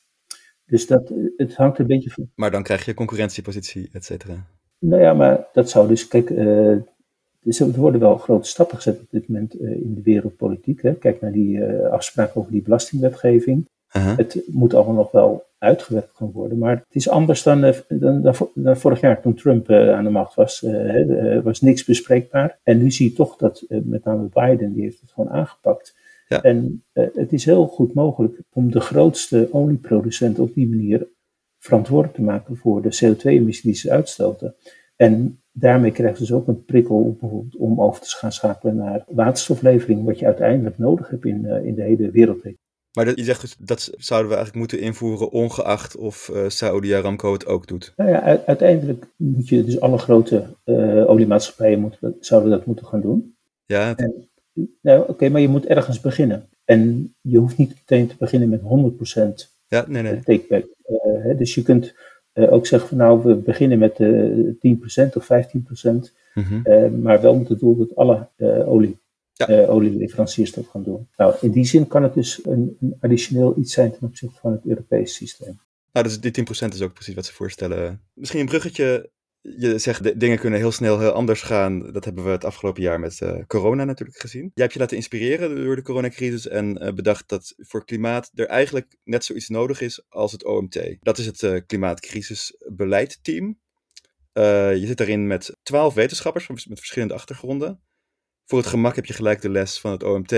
[0.69, 2.31] Dus dat, het hangt een beetje van.
[2.35, 4.47] Maar dan krijg je concurrentiepositie, et cetera.
[4.79, 6.77] Nou ja, maar dat zou dus, kijk, uh,
[7.41, 10.83] dus er worden wel grote stappen gezet op dit moment uh, in de wereldpolitiek.
[10.83, 10.95] Hè.
[10.95, 13.69] Kijk naar die uh, afspraak over die belastingwetgeving.
[13.89, 14.17] -huh.
[14.17, 16.59] Het moet allemaal nog wel uitgewerkt gaan worden.
[16.59, 20.35] Maar het is anders dan, dan, dan, dan vorig jaar toen Trump aan de macht
[20.35, 20.63] was.
[20.63, 22.59] Er was niks bespreekbaar.
[22.63, 25.97] En nu zie je toch dat met name Biden, die heeft het gewoon aangepakt.
[26.29, 26.43] Ja.
[26.43, 31.09] En uh, het is heel goed mogelijk om de grootste olieproducent op die manier
[31.59, 34.55] verantwoordelijk te maken voor de CO2-emissie die ze uitstoten.
[34.97, 39.05] En daarmee krijgen ze dus ook een prikkel bijvoorbeeld om over te gaan schakelen naar
[39.07, 42.43] waterstoflevering, wat je uiteindelijk nodig hebt in, uh, in de hele wereld.
[42.93, 46.95] Maar dat, je zegt dus, dat zouden we eigenlijk moeten invoeren, ongeacht of uh, Saudi
[46.95, 47.93] Aramco het ook doet.
[47.97, 50.57] Nou ja, uiteindelijk moet je dus alle grote
[51.07, 53.37] oliemaatschappijen moeten, zouden dat moeten gaan doen.
[53.67, 54.01] Ja, het...
[54.01, 54.28] en,
[54.81, 56.49] nou, Oké, okay, maar je moet ergens beginnen.
[56.65, 58.65] En je hoeft niet meteen te beginnen met 100%
[59.69, 60.21] ja, nee, nee.
[60.21, 60.65] takeback.
[60.65, 61.95] Uh, hè, dus je kunt
[62.35, 64.55] uh, ook zeggen van nou, we beginnen met uh,
[65.07, 65.91] 10% of 15%.
[66.35, 66.61] Mm -hmm.
[66.65, 68.29] uh, maar wel met het doel dat alle
[68.67, 68.99] olie,
[69.33, 69.67] ja.
[69.67, 71.09] olieleveranciers dat gaan doen.
[71.17, 74.53] Nou, in die zin kan het dus een, een additioneel iets zijn ten opzichte van
[74.53, 75.61] het Europese systeem.
[75.93, 78.01] Nou, dus die 10% is ook precies wat ze voorstellen.
[78.15, 79.11] Misschien een bruggetje.
[79.57, 81.93] Je zegt, dingen kunnen heel snel heel anders gaan.
[81.93, 84.43] Dat hebben we het afgelopen jaar met uh, corona natuurlijk gezien.
[84.43, 88.47] Jij hebt je laten inspireren door de coronacrisis en uh, bedacht dat voor klimaat er
[88.47, 90.97] eigenlijk net zoiets nodig is als het OMT.
[91.01, 93.59] Dat is het uh, Klimaatcrisisbeleidteam.
[94.33, 97.83] je zit daarin met twaalf wetenschappers met verschillende achtergronden.
[98.45, 100.33] Voor het gemak heb je gelijk de les van het OMT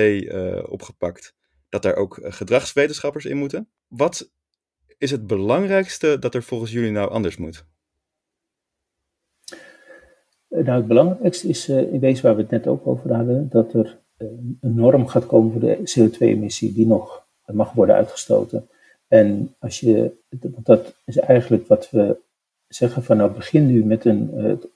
[0.68, 1.34] opgepakt.
[1.68, 3.70] Dat daar ook gedragswetenschappers in moeten.
[3.88, 4.32] Wat
[4.98, 7.68] is het belangrijkste dat er volgens jullie nou anders moet?
[10.50, 13.48] Eh, nou, het belangrijkste is uh, in wezen waar we het net ook over hadden,
[13.48, 14.28] dat er uh,
[14.60, 18.68] een norm gaat komen voor de CO2-emissie die nog mag worden uitgestoten.
[19.08, 22.16] En als je, want dat is eigenlijk wat we
[22.68, 24.68] zeggen van nou begin nu met een, het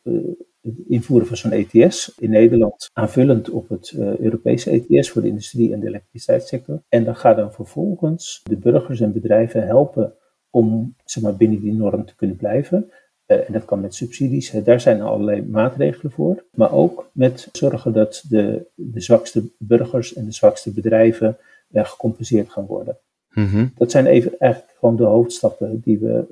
[0.88, 5.80] invoeren van zo'n ETS in Nederland, aanvullend op het Europese ETS voor de industrie en
[5.80, 6.82] de elektriciteitssector.
[6.88, 10.14] En dan gaat dan vervolgens de burgers en bedrijven helpen
[10.50, 12.90] om zeg maar, binnen die norm te kunnen blijven.
[13.26, 16.44] Uh, en dat kan met subsidies, daar zijn allerlei maatregelen voor.
[16.54, 21.36] Maar ook met zorgen dat de, de zwakste burgers en de zwakste bedrijven
[21.70, 22.98] uh, gecompenseerd gaan worden.
[23.30, 23.72] Mm -hmm.
[23.76, 26.24] Dat zijn even eigenlijk gewoon de hoofdstappen die we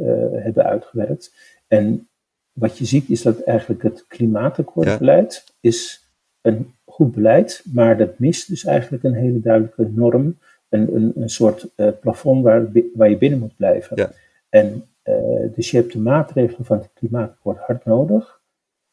[0.43, 1.35] hebben uitgewerkt.
[1.67, 2.09] En
[2.53, 5.53] wat je ziet is dat eigenlijk het klimaatakkoordbeleid ja.
[5.61, 6.07] is
[6.41, 11.31] een goed beleid, maar dat mist dus eigenlijk een hele duidelijke norm, een, een, een
[11.31, 13.97] soort uh, plafond waar, waar je binnen moet blijven.
[13.97, 14.13] Ja.
[14.49, 18.41] En uh, dus je hebt de maatregelen van het klimaatakkoord hard nodig,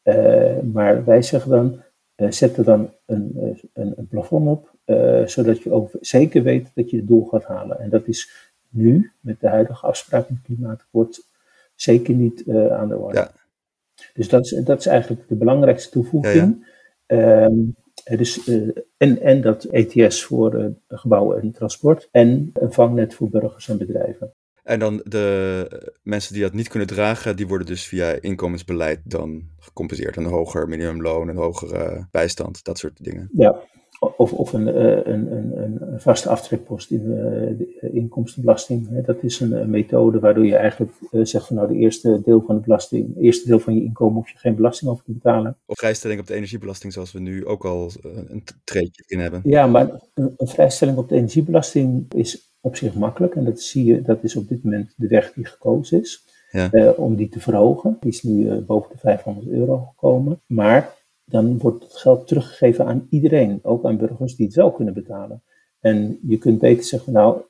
[0.02, 1.82] uh, maar wij zeggen dan,
[2.32, 4.74] zet er dan een, een, een plafond op,
[5.28, 7.80] zodat je ook zeker weet dat je het doel gaat halen.
[7.80, 11.28] En dat is nu, met de huidige afspraak in het klimaatakkoord,
[11.74, 13.18] zeker niet aan de orde.
[13.18, 13.30] Ja.
[14.14, 16.66] Dus dat is, dat is eigenlijk de belangrijkste toevoeging.
[17.06, 17.44] Ja, ja.
[17.44, 17.76] Um,
[18.16, 23.30] dus, uh, en, en dat ETS voor uh, gebouwen en transport en een vangnet voor
[23.30, 24.34] burgers en bedrijven.
[24.64, 29.42] En dan de mensen die dat niet kunnen dragen, die worden dus via inkomensbeleid dan
[29.58, 30.16] gecompenseerd.
[30.16, 33.30] Een hoger minimumloon, een hogere bijstand, dat soort dingen.
[33.32, 33.62] Ja,
[34.16, 39.04] of, of een, eh, een, een, een, vaste aftrekpost in de inkomstenbelasting.
[39.04, 42.54] Dat is een, methode waardoor je eigenlijk eh, zegt van nou de eerste deel van
[42.54, 45.56] de belasting, eerste deel van je inkomen hoef je geen belasting over te betalen.
[45.66, 49.40] Of vrijstelling op de energiebelasting zoals we nu ook al eh, een treetje in hebben.
[49.44, 54.02] Ja, maar een, vrijstelling op de energiebelasting is op zich makkelijk en dat zie je,
[54.02, 56.28] dat is op dit moment de weg die gekozen is.
[56.52, 56.92] Ja.
[56.96, 57.96] om die te verhogen.
[58.00, 60.40] Die is nu boven de 500 euro gekomen.
[60.46, 60.94] Maar
[61.24, 65.42] dan wordt het geld teruggegeven aan iedereen, ook aan burgers die het wel kunnen betalen.
[65.80, 67.40] En je kunt beter zeggen, nou,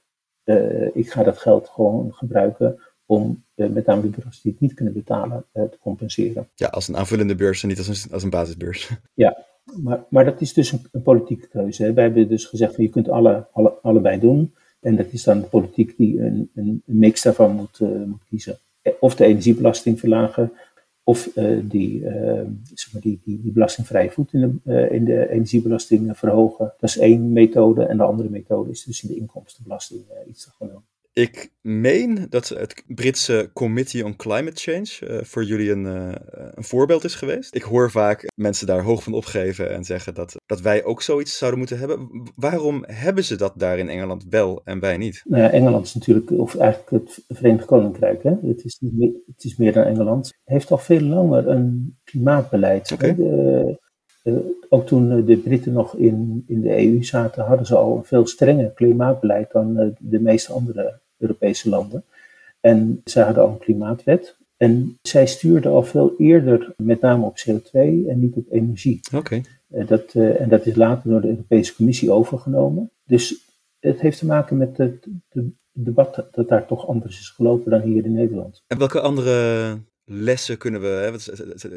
[0.45, 4.75] uh, ik ga dat geld gewoon gebruiken om met name de burgers die het niet
[4.75, 6.49] kunnen betalen te compenseren.
[6.55, 8.91] Ja, als een aanvullende beurs en niet als een, als een basisbeurs.
[9.15, 9.45] Ja,
[9.83, 11.83] maar, maar dat is dus een, een politieke keuze.
[11.83, 11.93] Hè.
[11.93, 14.55] Wij hebben dus gezegd, van, je kunt alle, alle, allebei doen.
[14.81, 18.59] En dat is dan de politiek die een, een mix daarvan moet, moet kiezen.
[19.01, 20.53] Of de energiebelasting verlagen,
[21.05, 22.01] of uh, die,
[22.75, 26.75] zeg maar die, die, die, belastingvrije voet in de, in de energiebelasting verhogen.
[26.79, 27.85] Dat is één methode.
[27.85, 30.83] En de andere methode is dus in de inkomstenbelasting iets te gaan doen.
[31.13, 36.13] Ik meen dat het Britse Committee on Climate Change uh, voor jullie een, uh,
[36.55, 37.55] een, voorbeeld is geweest.
[37.55, 41.39] Ik hoor vaak mensen daar hoog van opgeven en zeggen dat, dat wij ook zoiets
[41.39, 42.09] zouden moeten hebben.
[42.35, 45.23] Waarom hebben ze dat daar in Engeland wel en wij niet?
[45.25, 48.35] Nou ja, Engeland is natuurlijk, of eigenlijk het Verenigd Koninkrijk, hè?
[48.43, 52.93] Het, is meer, het is meer dan Engeland, heeft al veel langer een klimaatbeleid.
[52.93, 53.15] Okay.
[53.15, 53.80] De,
[54.69, 58.27] ook toen de Britten nog in, in de EU zaten, hadden ze al een veel
[58.27, 62.05] strenger klimaatbeleid dan de meeste andere Europese landen.
[62.61, 64.37] En zij hadden al een klimaatwet.
[64.57, 69.01] En zij stuurden al veel eerder met name op CO2 en niet op energie.
[69.15, 69.17] Oké.
[69.17, 69.85] Okay.
[69.87, 72.91] Dat, en dat is later door de Europese Commissie overgenomen.
[73.05, 77.71] Dus het heeft te maken met het de debat dat daar toch anders is gelopen
[77.71, 78.63] dan hier in Nederland.
[78.67, 79.79] En welke andere
[80.13, 81.19] lessen kunnen we, hè,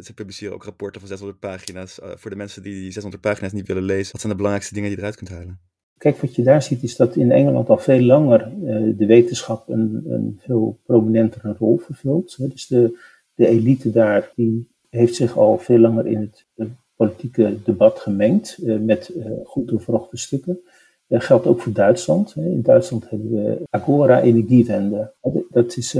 [0.02, 2.00] ze, publiceren ook rapporten van 600 pagina's.
[2.00, 4.74] Uh, voor de mensen die die 600 pagina's niet willen lezen, wat zijn de belangrijkste
[4.74, 5.60] dingen die je eruit kunt halen?
[5.98, 9.70] Kijk, wat je daar ziet is dat in Engeland al veel langer uh, de wetenschap
[9.70, 12.36] een, een, veel prominentere rol vervult.
[12.38, 12.48] Hè.
[12.48, 13.00] Dus de,
[13.36, 18.58] de elite daar die heeft zich al veel langer in het, het politieke debat gemengd
[18.62, 19.12] met
[19.44, 20.60] goed doorvrochte stukken.
[21.08, 22.34] Dat geldt ook voor Duitsland.
[22.34, 22.46] Hè.
[22.46, 25.14] In Duitsland hebben we Agora Energiewende.
[25.50, 25.98] Dat is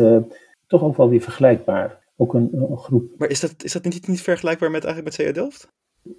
[0.68, 2.03] toch ook wel weer vergelijkbaar.
[2.16, 3.12] Ook een, een, groep.
[3.18, 5.68] Maar is dat, is dat niet, niet vergelijkbaar met, eigenlijk met CA Delft?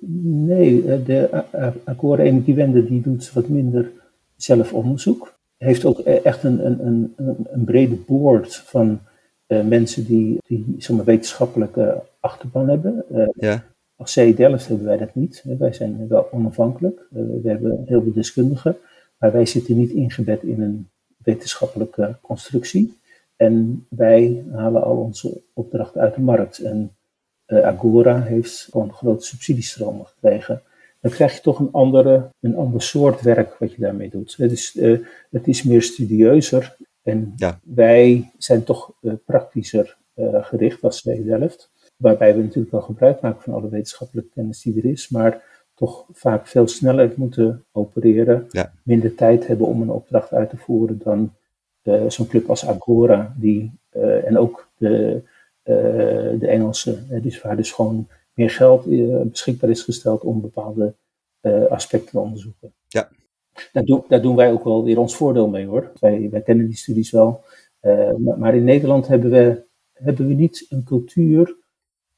[0.00, 1.44] Nee, eh, de
[1.84, 3.92] Akkoord Energiewende die doet wat minder
[4.36, 5.34] zelfonderzoek.
[5.56, 9.00] Heeft ook e-, echt een, een, een, een brede boord van
[9.48, 13.04] uh, mensen die, die zomaar wetenschappelijke achterban hebben.
[13.12, 13.64] Uh, ja.
[13.96, 15.44] Als C Delft hebben wij dat niet.
[15.58, 17.06] Wij zijn wel onafhankelijk.
[17.12, 18.76] Uh, we hebben heel veel deskundigen.
[19.18, 22.98] Maar wij zitten niet ingebed in een wetenschappelijke constructie.
[23.36, 26.58] En wij halen al onze opdrachten uit de markt.
[26.58, 26.96] En
[27.46, 30.62] Agora heeft gewoon grote subsidiestromen gekregen
[31.04, 34.34] dan krijg je toch een, andere, een ander soort werk wat je daarmee doet.
[34.36, 34.78] Het is,
[35.30, 38.92] het is meer studieuzer en wij zijn toch
[39.24, 39.96] praktischer
[40.32, 41.70] gericht als twee Delft.
[41.96, 45.42] Waarbij we natuurlijk wel gebruik maken van alle wetenschappelijke kennis die er is, maar
[45.74, 48.46] toch vaak veel sneller moeten opereren,
[48.82, 51.28] minder tijd hebben om een opdracht uit te voeren dan uh,
[52.08, 55.22] zo'n club als Agora, die, uh, en ook de,
[55.64, 55.74] uh,
[56.40, 58.84] de Engelse, dus waar dus gewoon meer geld
[59.30, 60.94] beschikbaar is gesteld om bepaalde
[61.68, 62.72] aspecten te onderzoeken.
[62.88, 63.08] Ja.
[63.72, 65.92] Daar, doen, daar doen wij ook wel weer ons voordeel mee hoor.
[66.00, 67.40] Wij, wij kennen die studies wel.
[68.18, 71.56] Maar, maar, in Nederland hebben we, hebben we niet een cultuur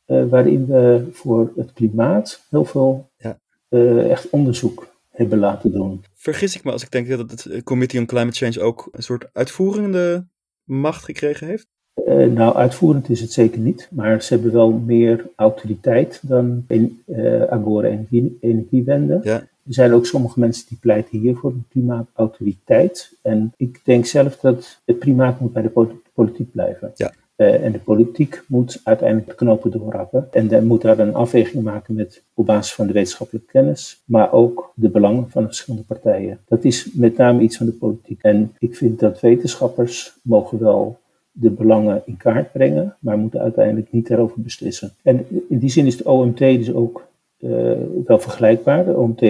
[0.07, 3.39] waarin we voor het klimaat heel veel ja.
[3.69, 6.05] uh, echt onderzoek hebben laten doen.
[6.15, 9.29] Vergis ik me als ik denk dat het Committee on Climate Change ook een soort
[9.33, 10.27] uitvoerende
[10.65, 11.67] macht gekregen heeft?
[12.07, 17.03] Uh, nou, uitvoerend is het zeker niet, maar ze hebben wel meer autoriteit dan in
[17.07, 19.21] uh, Agora Energie, Energiewende.
[19.23, 19.35] Ja.
[19.67, 23.13] Er zijn ook sommige mensen die pleiten hier voor een klimaatautoriteit.
[23.23, 26.93] En ik denk zelf dat het primaat moet bij de politiek blijven.
[26.95, 27.13] Ja.
[27.37, 30.29] Uh, en de politiek moet uiteindelijk de knopen doorrappen.
[30.33, 34.33] En dan moet daar een afweging maken met, op basis van de wetenschappelijke kennis, maar
[34.33, 36.39] ook de belangen van de verschillende partijen.
[36.49, 38.23] Dat is met name iets van de politiek.
[38.23, 40.99] En ik vind dat wetenschappers mogen wel
[41.39, 44.93] de belangen in kaart brengen, maar moeten uiteindelijk niet daarover beslissen.
[45.03, 47.07] En in die zin is de OMT dus ook
[47.39, 47.73] uh,
[48.07, 48.85] wel vergelijkbaar.
[48.85, 49.23] De OMT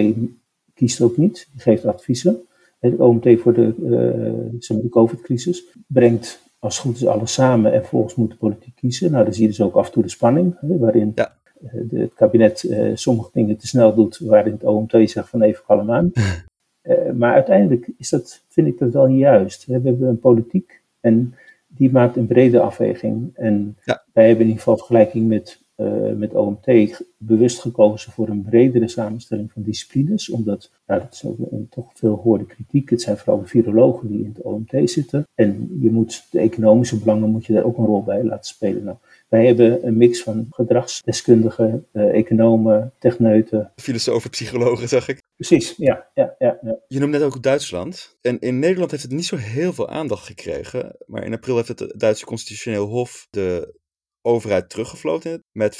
[0.73, 2.37] kiest ook niet, die geeft adviezen.
[2.79, 3.73] De OMT voor de,
[4.59, 8.75] uh, de COVID-crisis brengt als het goed is alles samen en volgens moet de politiek
[8.75, 9.11] kiezen.
[9.11, 11.35] Nou, dan zie je dus ook af en toe de spanning, hè, waarin ja.
[11.61, 15.63] de, het kabinet uh, sommige dingen te snel doet, waarin het OMT zegt van even
[15.65, 16.11] kalm aan.
[16.83, 19.65] uh, maar uiteindelijk is dat, vind ik dat wel juist.
[19.65, 21.35] We hebben een politiek en
[21.67, 23.31] die maakt een brede afweging.
[23.33, 24.03] En ja.
[24.13, 28.87] wij hebben in ieder geval vergelijking met uh, met OMT bewust gekozen voor een bredere
[28.87, 33.17] samenstelling van disciplines, omdat, nou, dat is ook een toch veel gehoorde kritiek, het zijn
[33.17, 35.27] vooral de virologen die in het OMT zitten.
[35.35, 38.83] En je moet de economische belangen moet je daar ook een rol bij laten spelen.
[38.83, 43.71] Nou, wij hebben een mix van gedragsdeskundigen, uh, economen, techneuten.
[43.75, 45.21] Filosofen, psychologen, zag ik.
[45.35, 46.79] Precies, ja, ja, ja, ja.
[46.87, 48.17] Je noemde net ook Duitsland.
[48.21, 50.95] En in Nederland heeft het niet zo heel veel aandacht gekregen.
[51.05, 53.75] Maar in april heeft het Duitse Constitutioneel Hof de
[54.27, 55.43] overheid teruggefloten.
[55.51, 55.77] Met 55%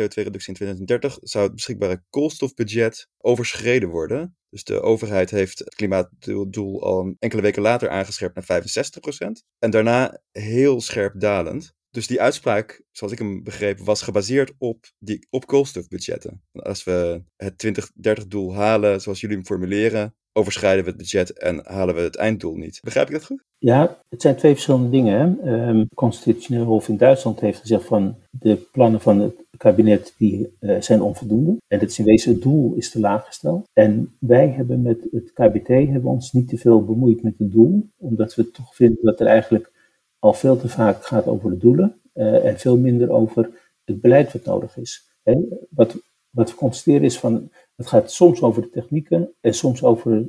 [0.00, 4.36] CO2-reductie in 2030 zou het beschikbare koolstofbudget overschreden worden.
[4.48, 8.66] Dus de overheid heeft het klimaatdoel al enkele weken later aangescherpt naar 65%.
[9.58, 11.72] En daarna heel scherp dalend.
[11.90, 16.42] Dus die uitspraak, zoals ik hem begreep, was gebaseerd op, die, op koolstofbudgetten.
[16.52, 21.94] Als we het 2030-doel halen, zoals jullie hem formuleren, overschrijden we het budget en halen
[21.94, 22.80] we het einddoel niet.
[22.82, 23.42] Begrijp ik dat goed?
[23.58, 25.38] Ja, het zijn twee verschillende dingen.
[25.42, 25.68] Hè.
[25.68, 30.80] Um, Constitutioneel Hof in Duitsland heeft gezegd van de plannen van het kabinet die uh,
[30.80, 31.56] zijn onvoldoende.
[31.66, 33.68] En dat is in wezen het doel is te laag gesteld.
[33.72, 37.88] En wij hebben met het KBT hebben ons niet te veel bemoeid met het doel,
[37.96, 39.72] omdat we toch vinden dat er eigenlijk
[40.18, 43.50] al veel te vaak gaat over de doelen uh, en veel minder over
[43.84, 45.08] het beleid wat nodig is.
[45.70, 45.96] Wat,
[46.30, 50.26] wat we constateren is van het gaat soms over de technieken en soms over uh,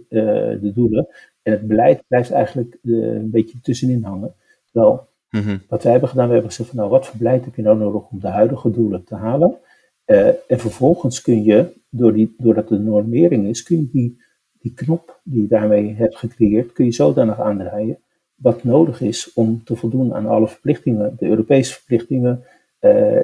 [0.62, 1.08] de doelen.
[1.42, 4.34] En het beleid blijft eigenlijk uh, een beetje tussenin hangen.
[4.72, 5.62] Wel, mm-hmm.
[5.68, 7.78] wat wij hebben gedaan, we hebben gezegd van nou, wat voor beleid heb je nou
[7.78, 9.58] nodig om de huidige doelen te halen?
[10.06, 14.22] Uh, en vervolgens kun je, door die, doordat de normering is, kun je die,
[14.60, 18.00] die knop die je daarmee hebt gecreëerd, kun je zodanig aandraaien
[18.36, 22.44] wat nodig is om te voldoen aan alle verplichtingen, de Europese verplichtingen.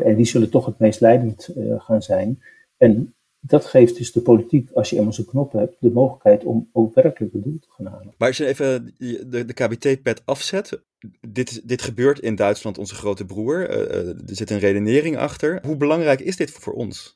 [0.04, 2.40] en die zullen toch het meest leidend gaan zijn.
[2.78, 6.70] En dat geeft dus de politiek, als je eenmaal zo'n knop hebt, de mogelijkheid om
[6.72, 8.14] ook werkelijk het doel te gaan halen.
[8.18, 10.82] Maar als je even de, de KBT-pet afzet,
[11.28, 13.70] dit, dit gebeurt in Duitsland, onze grote broer.
[13.70, 15.60] Uh, er zit een redenering achter.
[15.66, 17.16] Hoe belangrijk is dit voor ons?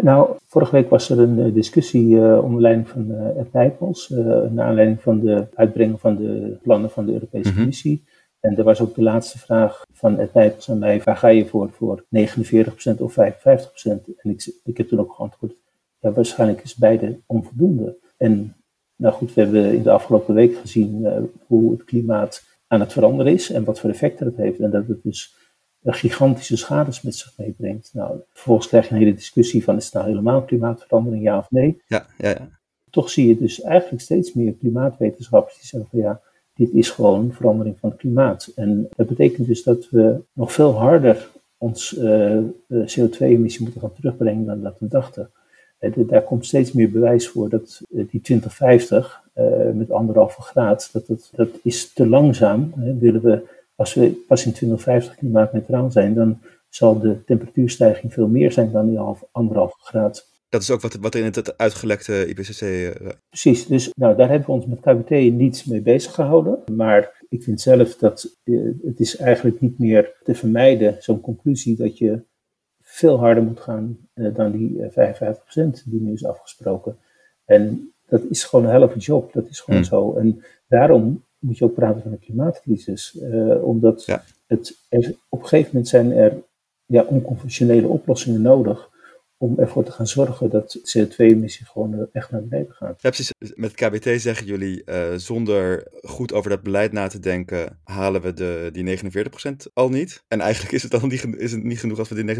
[0.00, 4.08] Nou, vorige week was er een discussie uh, onder leiding van uh, Ed Nijpels,
[4.50, 7.58] naar aanleiding van de uitbrengen van de plannen van de Europese Mhm.
[7.58, 8.04] Commissie.
[8.42, 11.46] En er was ook de laatste vraag van Ed Nijpels aan mij, waar ga je
[11.46, 13.14] voor, voor 49% of 55%?
[13.84, 15.54] En ik, ik heb toen ook geantwoord,
[15.98, 17.98] ja, waarschijnlijk is beide onvoldoende.
[18.16, 18.56] En
[18.96, 22.92] nou goed, we hebben in de afgelopen week gezien uh, hoe het klimaat aan het
[22.92, 24.60] veranderen is en wat voor effecten het heeft.
[24.60, 25.36] En dat het dus
[25.84, 27.90] gigantische schades met zich meebrengt.
[27.92, 31.50] Nou, vervolgens krijg je een hele discussie van is het nou helemaal klimaatverandering, ja of
[31.50, 31.82] nee?
[31.86, 32.60] Ja, ja, ja.
[32.90, 36.20] Toch zie je dus eigenlijk steeds meer klimaatwetenschappers die zeggen van ja,
[36.54, 38.52] dit is gewoon verandering van het klimaat.
[38.54, 42.38] En dat betekent dus dat we nog veel harder ons uh,
[42.68, 45.30] CO2-emissie moeten gaan terugbrengen dan dat we dachten.
[45.96, 51.30] Daar komt steeds meer bewijs voor dat die 2050 uh, met anderhalve graad, dat, dat,
[51.34, 52.72] dat is te langzaam.
[52.76, 52.98] Hè.
[52.98, 53.42] Willen we
[53.74, 58.88] als we pas in 2050 klimaatneutraal zijn, dan zal de temperatuurstijging veel meer zijn dan
[58.88, 60.30] die half, anderhalve graad.
[60.52, 62.60] Dat is ook wat, wat in het uitgelekte IPCC.
[62.60, 63.08] Uh...
[63.28, 66.58] Precies, dus nou, daar hebben we ons met KBT niet mee bezig gehouden.
[66.76, 71.76] Maar ik vind zelf dat uh, het is eigenlijk niet meer te vermijden, zo'n conclusie,
[71.76, 72.22] dat je
[72.80, 74.94] veel harder moet gaan uh, dan die 55%
[75.84, 76.96] die nu is afgesproken.
[77.44, 79.86] En dat is gewoon een helft job, dat is gewoon mm.
[79.86, 80.14] zo.
[80.14, 83.18] En daarom moet je ook praten van een klimaatcrisis.
[83.62, 84.24] omdat ja.
[84.46, 86.42] het, er, op een gegeven moment zijn er
[86.86, 88.90] ja, onconventionele oplossingen nodig
[89.42, 93.02] om ervoor te gaan zorgen dat CO2-emissie gewoon eh, echt naar beneden gaat.
[93.02, 93.32] Ja, precies.
[93.54, 98.32] Met KBT zeggen jullie, uh, zonder goed over dat beleid na te denken, halen we
[98.32, 100.24] de, die 49% al niet.
[100.28, 102.36] En eigenlijk is het dan niet, is het niet genoeg als we die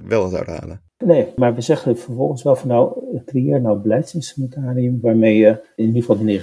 [0.00, 0.82] 49% wel zouden halen.
[1.04, 6.00] Nee, maar we zeggen vervolgens wel van nou, creëer nou beleidsinstrumentarium waarmee je in ieder
[6.00, 6.40] geval die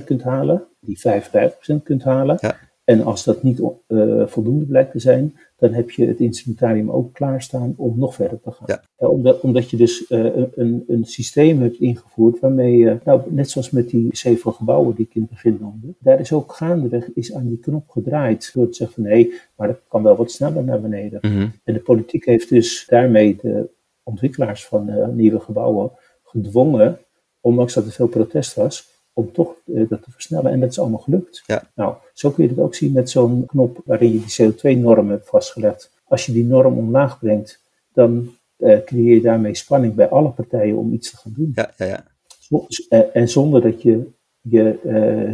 [0.00, 2.38] 49% kunt halen, die 55% kunt halen.
[2.40, 2.56] Ja.
[2.84, 7.12] En als dat niet uh, voldoende blijkt te zijn, dan heb je het instrumentarium ook
[7.12, 8.80] klaarstaan om nog verder te gaan.
[8.98, 9.08] Ja.
[9.08, 13.70] omdat, omdat je dus uh, een, een systeem hebt ingevoerd waarmee je, nou, net zoals
[13.70, 17.34] met die zeven gebouwen die ik in het begin noemde, daar is ook gaandeweg is
[17.34, 20.64] aan die knop gedraaid door te zeggen van hé, maar dat kan wel wat sneller
[20.64, 21.18] naar beneden.
[21.22, 21.52] Mm -hmm.
[21.64, 23.68] En de politiek heeft dus daarmee de
[24.02, 25.90] ontwikkelaars van uh, nieuwe gebouwen
[26.22, 26.98] gedwongen,
[27.40, 30.52] ondanks dat er veel protest was, om toch uh, dat te versnellen.
[30.52, 31.42] En dat is allemaal gelukt.
[31.46, 31.70] Ja.
[31.74, 35.28] Nou, zo kun je het ook zien met zo'n knop waarin je die CO2-norm hebt
[35.28, 35.90] vastgelegd.
[36.04, 37.60] Als je die norm omlaag brengt,
[37.92, 41.52] dan uh, creëer je daarmee spanning bij alle partijen om iets te gaan doen.
[41.54, 42.04] Ja, ja, ja.
[42.40, 44.78] Zo, uh, en zonder dat je je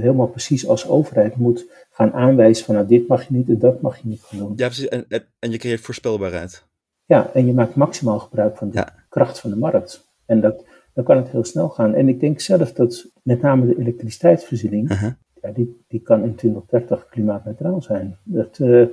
[0.00, 3.80] helemaal precies als overheid moet gaan aanwijzen van nou, dit mag je niet en dat
[3.80, 4.52] mag je niet gaan doen.
[4.56, 4.88] Ja, precies.
[4.88, 5.06] En,
[5.38, 6.64] en je creëert voorspelbaarheid.
[7.04, 8.94] Ja, en je maakt maximaal gebruik van de ja.
[9.08, 10.08] kracht van de markt.
[10.26, 10.64] En dat,
[11.04, 11.94] dan kan het heel snel gaan.
[11.94, 15.10] En ik denk zelf dat met name de elektriciteitsvoorziening, uh -huh.
[15.42, 18.16] ja, die, die kan in 2030 klimaatneutraal zijn.
[18.22, 18.86] Dat, uh,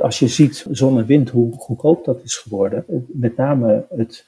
[0.00, 4.26] als je ziet zon en wind, hoe goedkoop dat is geworden, met name het,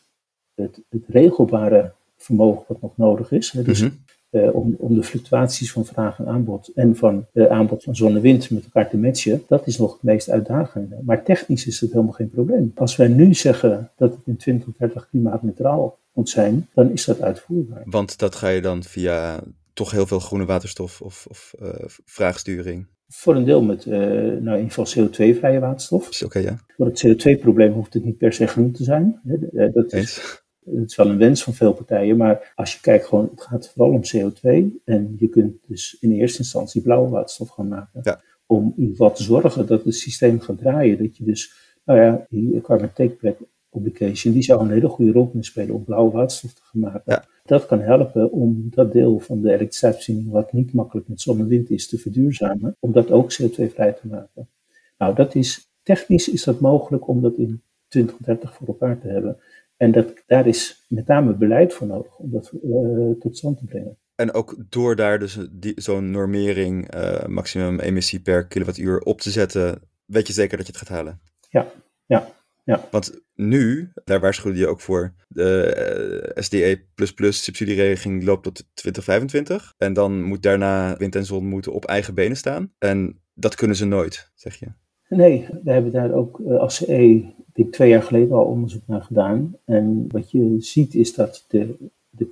[0.54, 3.50] het, het regelbare vermogen wat nog nodig is.
[3.50, 3.96] Hè, dus uh -huh.
[4.30, 8.20] Uh, om, om de fluctuaties van vraag en aanbod en van aanbod van zon en
[8.20, 10.98] wind met elkaar te matchen, dat is nog het meest uitdagende.
[11.04, 12.72] Maar technisch is het helemaal geen probleem.
[12.74, 17.82] Als wij nu zeggen dat het in 2030 klimaatneutraal moet zijn, dan is dat uitvoerbaar.
[17.84, 21.68] Want dat ga je dan via toch heel veel groene waterstof of, of uh,
[22.04, 22.86] vraagsturing?
[23.08, 26.08] Voor een deel met, uh, nou in ieder geval CO2-vrije waterstof.
[26.08, 26.58] Oké, okay, ja.
[26.76, 29.20] Voor het CO2-probleem hoeft het niet per se groen te zijn.
[29.52, 33.28] Dat is, dat is wel een wens van veel partijen, maar als je kijkt gewoon,
[33.30, 34.42] het gaat vooral om CO2
[34.84, 38.00] en je kunt dus in eerste instantie blauwe waterstof gaan maken.
[38.02, 38.20] Ja.
[38.46, 41.52] Om in ieder geval te zorgen dat het systeem gaat draaien, dat je dus,
[41.84, 43.36] nou ja, die carbon take
[43.72, 46.80] back obligation, die zou een hele goede rol kunnen spelen om blauwe waterstof te gaan
[46.80, 47.02] maken.
[47.04, 47.24] Ja.
[47.44, 51.46] Dat kan helpen om dat deel van de elektriciteitsvoorziening wat niet makkelijk met zon en
[51.46, 54.48] wind is te verduurzamen, om dat ook CO2-vrij te maken.
[54.98, 59.36] Nou, dat is, technisch is dat mogelijk om dat in 2030 voor elkaar te hebben.
[59.76, 63.64] En dat, daar is met name beleid voor nodig om dat uh, tot stand te
[63.64, 63.96] brengen.
[64.14, 65.38] En ook door daar dus
[65.74, 70.72] zo'n normering, uh, maximum emissie per kilowattuur op te zetten, weet je zeker dat je
[70.72, 71.20] het gaat halen?
[71.50, 71.66] Ja,
[72.06, 72.32] ja.
[72.64, 72.88] Ja.
[72.90, 76.80] Want nu, daar waarschuwde je ook voor, de uh, SDE
[77.32, 79.74] subsidieregeling loopt tot 2025.
[79.78, 82.72] En dan moet daarna wind en zon moeten op eigen benen staan.
[82.78, 84.66] En dat kunnen ze nooit, zeg je.
[85.08, 89.02] Nee, we hebben daar ook uh, als CE, ik twee jaar geleden al onderzoek naar
[89.02, 89.56] gedaan.
[89.64, 91.76] En wat je ziet is dat de,
[92.10, 92.28] de,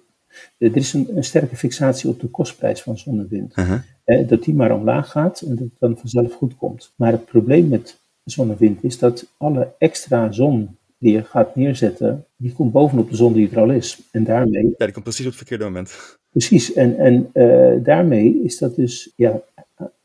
[0.59, 3.57] de er is een, een, sterke fixatie op de kostprijs van zon en wind.
[3.59, 3.81] Uh -huh.
[4.05, 6.93] eh, dat die maar omlaag gaat en dat het dan vanzelf goed komt.
[6.97, 11.57] Maar het probleem met zon en wind is dat alle extra zon die je gaat
[11.57, 14.01] neerzetten, die komt bovenop de zon die er al is.
[14.11, 14.75] En daarmee...
[14.77, 16.19] Ja, die komt precies op het verkeerde moment.
[16.31, 19.41] Precies, en, en uh, daarmee is dat dus, ja,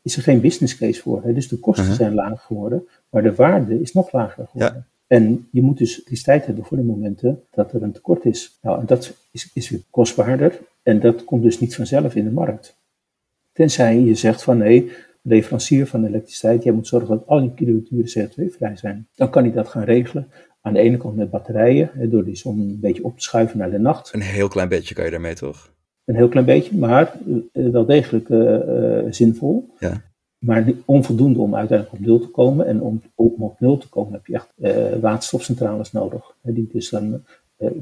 [0.02, 1.22] is er geen business case voor.
[1.22, 1.32] Hè?
[1.32, 1.98] Dus de kosten uh -huh.
[1.98, 4.76] zijn laag geworden, maar de waarde is nog lager geworden.
[4.76, 4.86] Ja.
[5.06, 8.58] En je moet dus elektriciteit hebben voor de momenten dat er een tekort is.
[8.62, 12.30] Nou, en dat is, is weer kostbaarder en dat komt dus niet vanzelf in de
[12.30, 12.76] markt.
[13.52, 14.92] Tenzij je zegt van nee,
[15.26, 19.08] leverancier van elektriciteit, jij moet zorgen dat al je kilowatturen CO2-vrij zijn.
[19.14, 20.28] Dan kan hij dat gaan regelen.
[20.60, 23.70] Aan de ene kant met batterijen, door die zon een beetje op te schuiven naar
[23.70, 24.12] de nacht.
[24.14, 25.74] Een heel klein beetje kan je daarmee toch?
[26.04, 27.14] Een heel klein beetje, maar
[27.52, 29.68] uh, wel degelijk uh, uh, zinvol.
[29.78, 30.02] Ja.
[30.38, 32.66] Maar onvoldoende om uiteindelijk op nul te komen.
[32.66, 34.52] En om, om op nul te komen heb je echt
[35.00, 36.34] waterstofcentrales nodig.
[36.42, 37.22] Die dus dan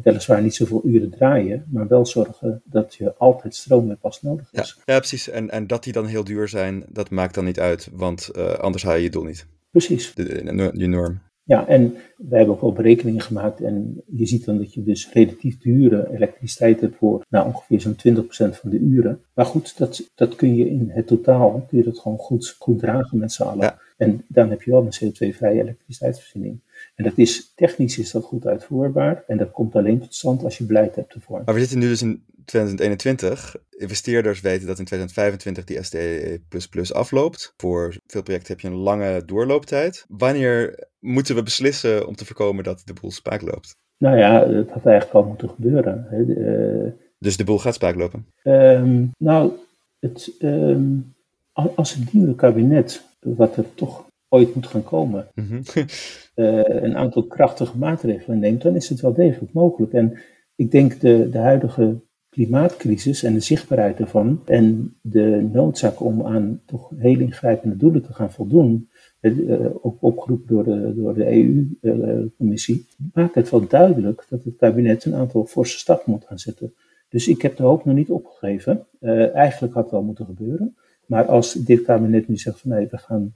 [0.02, 4.48] weliswaar niet zoveel uren draaien, maar wel zorgen dat je altijd stroom hebt als nodig
[4.52, 4.74] is.
[4.76, 5.28] Ja, ja precies.
[5.28, 8.52] En, en dat die dan heel duur zijn, dat maakt dan niet uit, want uh,
[8.52, 9.46] anders haal je je doel niet.
[9.70, 10.14] Precies.
[10.14, 11.20] De, de, norm.
[11.46, 15.12] Ja, en wij hebben ook wel berekeningen gemaakt en je ziet dan dat je dus
[15.12, 19.20] relatief dure elektriciteit hebt voor nou, ongeveer zo'n 20% van de uren.
[19.34, 22.78] Maar goed, dat, dat kun je in het totaal, kun je dat gewoon goed, goed
[22.78, 23.78] dragen met z'n allen.
[23.96, 26.60] En dan heb je wel een CO2-vrije elektriciteitsvoorziening.
[26.94, 30.58] En dat is, technisch is dat goed uitvoerbaar en dat komt alleen tot stand als
[30.58, 31.42] je beleid hebt ervoor.
[31.44, 33.56] Maar we zitten nu dus in 2021.
[33.70, 37.54] Investeerders weten dat in 2025 die SDE++ afloopt.
[37.56, 40.04] Voor veel projecten heb je een lange doorlooptijd.
[40.08, 43.76] Wanneer moeten we beslissen om te voorkomen dat de boel spaak loopt?
[43.98, 46.08] Nou ja, dat had eigenlijk al moeten gebeuren.
[46.12, 48.26] Uh, dus de boel gaat spaak lopen?
[48.42, 49.52] Um, nou,
[49.98, 51.14] het, um,
[51.52, 55.62] als het nieuwe kabinet, wat er toch ooit moet gaan komen, mm -hmm.
[56.34, 59.92] uh, een aantal krachtige maatregelen neemt, dan is het wel degelijk mogelijk.
[59.92, 60.18] En
[60.56, 66.60] ik denk de, de huidige klimaatcrisis en de zichtbaarheid ervan en de noodzaak om aan
[66.66, 68.88] toch heel ingrijpende doelen te gaan voldoen,
[69.20, 74.56] uh, ook opgeroepen door de, door de EU-commissie, uh, maakt het wel duidelijk dat het
[74.56, 76.74] kabinet een aantal forse stappen moet gaan zetten.
[77.08, 78.86] Dus ik heb de hoop nog niet opgegeven.
[79.00, 80.76] Uh, eigenlijk had het wel moeten gebeuren.
[81.06, 83.34] Maar als dit kabinet nu zegt van nee, we gaan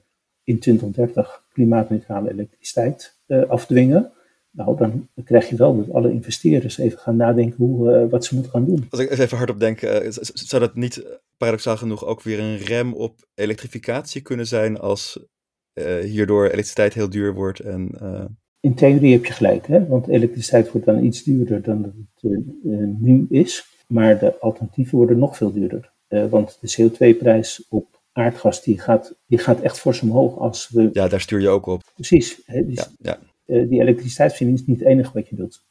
[0.49, 4.11] in 2030 klimaatneutrale elektriciteit afdwingen,
[4.51, 8.33] nou, dan krijg je wel dat alle investeerders even gaan nadenken hoe, uh, wat ze
[8.33, 8.87] moeten gaan doen.
[8.89, 9.97] Als ik even hardop denk, uh,
[10.33, 15.25] zou dat niet paradoxaal genoeg ook weer een rem op elektrificatie kunnen zijn als
[15.73, 17.59] uh, hierdoor elektriciteit heel duur wordt?
[17.59, 17.91] En,
[18.59, 19.87] In theorie heb je gelijk, hè?
[19.87, 22.39] want elektriciteit wordt dan iets duurder dan het
[22.99, 25.91] nu is, maar de alternatieven worden nog veel duurder.
[26.07, 30.89] want de CO2-prijs op aardgas die gaat, die gaat echt fors omhoog als we...
[30.93, 31.81] Ja, daar stuur je ook op.
[31.93, 32.41] Precies.
[32.45, 32.65] Hè?
[32.65, 33.19] Dus ja, ja.
[33.45, 35.63] Uh, die elektriciteitsvoorziening is niet het enige wat je doet.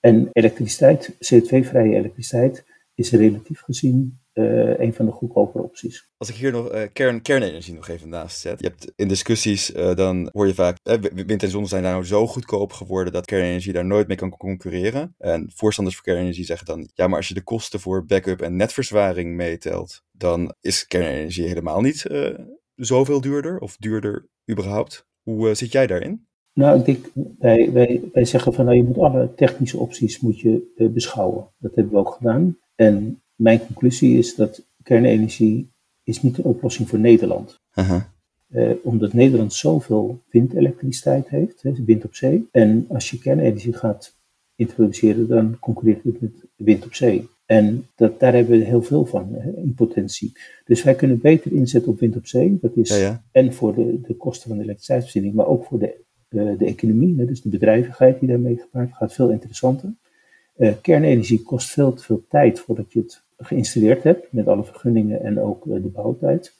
[0.00, 2.64] En elektriciteit, CO2-vrije elektriciteit,
[2.94, 6.08] is relatief gezien uh, een van de goedkopere opties.
[6.16, 8.60] Als ik hier nog uh, kern, kernenergie nog even naast zet.
[8.60, 10.76] Je hebt in discussies, dan hoor je vaak,
[11.26, 15.14] wind en zon zijn nou zo goedkoop geworden dat kernenergie daar nooit mee kan concurreren.
[15.18, 18.56] En voorstanders voor kernenergie zeggen dan, ja, maar als je de kosten voor backup en
[18.56, 22.06] netverzwaring meetelt, dan is kernenergie helemaal niet
[22.74, 25.06] zoveel duurder of duurder überhaupt.
[25.22, 26.26] Hoe zit jij daarin?
[26.52, 27.06] Nou, ik denk,
[27.38, 31.50] wij, wij, wij zeggen van nou, je moet alle technische opties moet je beschouwen.
[31.58, 32.58] Dat hebben we ook gedaan.
[32.74, 35.72] En mijn conclusie is dat kernenergie
[36.02, 37.60] is niet een oplossing voor Nederland.
[37.74, 37.96] Uh
[38.50, 42.48] uh, omdat Nederland zoveel windelektriciteit heeft, hè, wind op zee.
[42.50, 44.16] En als je kernenergie gaat
[44.54, 47.28] introduceren, dan concurreert het met wind op zee.
[47.46, 50.32] En dat, daar hebben we heel veel van hè, in potentie.
[50.64, 52.58] Dus wij kunnen beter inzetten op wind op zee.
[52.60, 53.24] Dat is ja, ja.
[53.32, 56.04] en voor de, de kosten van de elektriciteitsvoorziening, maar ook voor de
[56.34, 59.94] de, de economie, dus de bedrijvigheid die daarmee gepaard gaat, veel interessanter.
[60.56, 65.22] Uh, kernenergie kost veel te veel tijd voordat je het geïnstalleerd hebt, met alle vergunningen
[65.22, 66.54] en ook uh, de bouwtijd.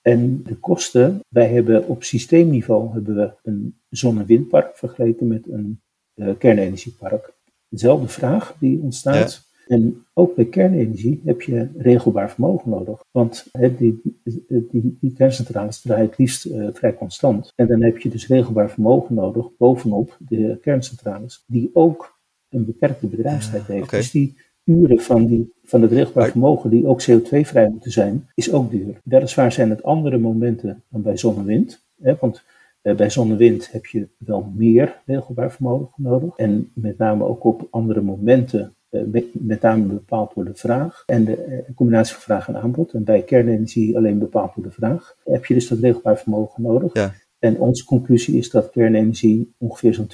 [0.00, 5.48] En de kosten, wij hebben op systeemniveau hebben we een zon- en windpark vergeleken met
[5.48, 5.80] een
[6.14, 7.32] uh, kernenergiepark.
[7.68, 9.50] Dezelfde vraag die ontstaat.
[9.66, 13.04] En ook bij kernenergie heb je regelbaar vermogen nodig.
[13.10, 13.46] Want
[13.78, 14.00] die,
[14.48, 17.52] die, die kerncentrales draaien het liefst uh, vrij constant.
[17.54, 23.06] En dan heb je dus regelbaar vermogen nodig bovenop de kerncentrales, die ook een beperkte
[23.06, 23.84] bedrijfstijd heeft.
[23.84, 24.00] Okay.
[24.00, 28.52] Dus die uren van, die, van het regelbaar vermogen, die ook CO2-vrij moeten zijn, is
[28.52, 29.00] ook duur.
[29.04, 31.84] Weliswaar zijn het andere momenten dan bij zon en wind.
[32.00, 32.42] Hè, want
[32.82, 36.36] uh, bij zon en wind heb je wel meer regelbaar vermogen nodig.
[36.36, 39.02] En met name ook op andere momenten eh,
[39.32, 42.92] met name bepaald door de vraag en de eh, combinatie van vraag en aanbod.
[42.92, 45.16] En bij kernenergie alleen bepaald door de vraag.
[45.24, 46.94] Heb je dus dat regelbaar vermogen nodig.
[46.94, 47.12] Ja.
[47.38, 50.10] En onze conclusie is dat kernenergie ongeveer zo'n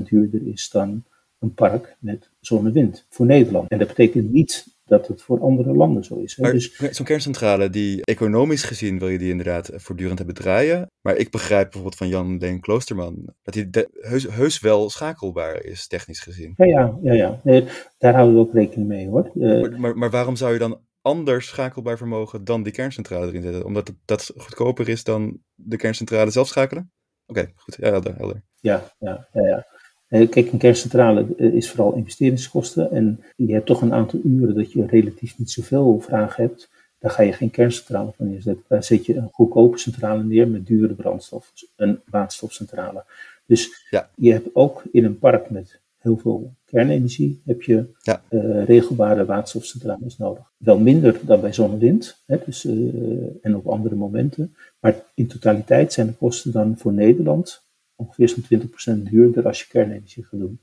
[0.00, 1.04] 20% duurder is dan
[1.38, 3.70] een park met zon en wind voor Nederland.
[3.70, 6.36] En dat betekent niet dat het voor andere landen zo is.
[6.36, 10.90] Maar dus, zo'n kerncentrale, die economisch gezien wil je die inderdaad voortdurend hebben draaien.
[11.00, 15.86] Maar ik begrijp bijvoorbeeld van Jan Leen Kloosterman dat hij heus, heus, wel schakelbaar is,
[15.86, 16.54] technisch gezien.
[16.56, 17.40] Ja, ja, ja, ja.
[17.42, 17.64] Nee,
[17.98, 19.30] daar houden we ook rekening mee hoor.
[19.34, 23.42] Uh, maar, maar, maar, waarom zou je dan anders schakelbaar vermogen dan die kerncentrale erin
[23.42, 23.64] zetten?
[23.64, 26.92] Omdat dat goedkoper is dan de kerncentrale zelf schakelen?
[27.26, 27.76] Oké, goed.
[27.80, 28.42] Ja, helder, helder.
[28.60, 29.46] Ja, ja, ja.
[29.46, 29.66] ja.
[30.08, 34.72] Kijk, een kerncentrale eh, is vooral investeringskosten en je hebt toch een aantal uren dat
[34.72, 36.68] je relatief niet zoveel vragen hebt.
[36.98, 38.64] Daar ga je geen kerncentrale van neerzetten.
[38.68, 43.04] Daar zet je een goedkope centrale neer met dure brandstof, een waterstofcentrale.
[43.46, 44.10] Dus ja.
[44.14, 48.22] je hebt ook in een park met heel veel kernenergie, heb je ja.
[48.30, 50.52] uh, regelbare waterstofcentrales nodig.
[50.56, 54.54] Wel minder dan bij zon en wind, hè, dus, uh, en op andere momenten.
[54.80, 57.62] Maar in totaliteit zijn de kosten dan voor Nederland
[57.98, 60.60] ongeveer zo'n 20% duurder als je kernenergie gaat doen.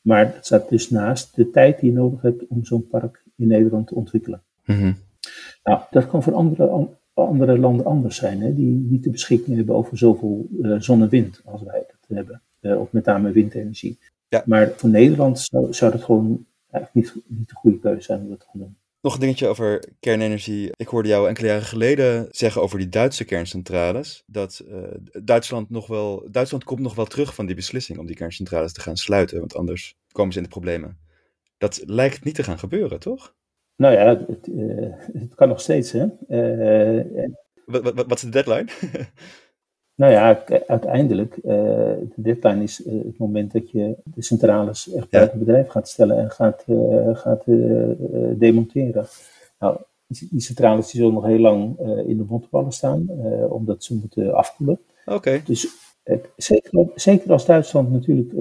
[0.00, 3.46] Maar het staat dus naast de tijd die je nodig hebt om zo'n park in
[3.46, 4.42] Nederland te ontwikkelen.
[4.64, 4.96] Mm
[5.62, 9.74] Nou, dat kan voor andere, andere landen anders zijn, hè, die niet de beschikking hebben
[9.74, 12.42] over zoveel uh, zon en wind als wij dat hebben.
[12.80, 13.98] op met name windenergie.
[14.28, 14.42] Ja.
[14.46, 18.28] Maar voor Nederland zou, zou dat gewoon eigenlijk niet, niet de goede keuze zijn om
[18.28, 18.76] dat te gaan doen.
[19.04, 20.70] Nog een dingetje over kernenergie.
[20.76, 24.22] Ik hoorde jou enkele jaren geleden zeggen over die Duitse kerncentrales.
[24.26, 24.82] Dat uh,
[25.22, 26.28] Duitsland nog wel.
[26.30, 29.38] Duitsland komt nog wel terug van die beslissing om die kerncentrales te gaan sluiten.
[29.38, 30.98] Want anders komen ze in de problemen.
[31.58, 33.34] Dat lijkt niet te gaan gebeuren, toch?
[33.76, 34.48] Nou ja, het,
[35.12, 35.92] het kan nog steeds.
[35.92, 36.06] Hè?
[36.28, 37.26] Uh,
[37.64, 38.66] wat, wat, wat, is de deadline?
[39.96, 45.06] Nou ja, uiteindelijk, uh, de deadline is uh, het moment dat je de centrales echt
[45.10, 45.18] ja.
[45.18, 47.44] buiten bedrijf gaat stellen en gaat, uh, gaat
[48.38, 49.06] demonteren.
[49.58, 53.08] Nou, die centrales die zullen nog heel lang in de mondballen staan,
[53.48, 54.80] omdat ze moeten afkoelen.
[55.04, 55.16] Oké.
[55.16, 55.42] Okay.
[55.44, 55.68] Dus
[56.36, 58.32] zeker, zeker als Duitsland natuurlijk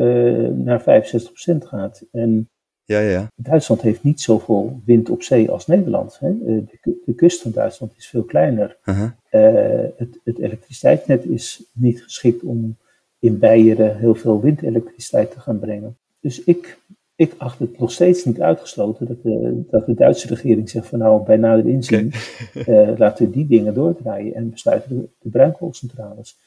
[0.57, 2.49] naar 65% gaat en
[2.85, 3.31] ja, ja.
[3.35, 6.19] Duitsland heeft niet zoveel wind op zee als Nederland.
[6.19, 6.37] Hè.
[6.37, 8.77] De, de, kust van Duitsland is veel kleiner.
[8.85, 9.09] Uh -huh.
[9.31, 12.77] uh, het, het, elektriciteitsnet is niet geschikt om
[13.19, 15.97] in Beieren heel veel windelektriciteit te gaan brengen.
[16.19, 16.77] Dus ik,
[17.15, 20.99] ik acht het nog steeds niet uitgesloten dat de, dat de Duitse regering zegt van
[20.99, 22.13] nou bij nader inzien
[22.55, 22.89] okay.
[22.91, 26.37] uh, laten we die dingen doordraaien en besluiten de, de bruinkoolcentrales.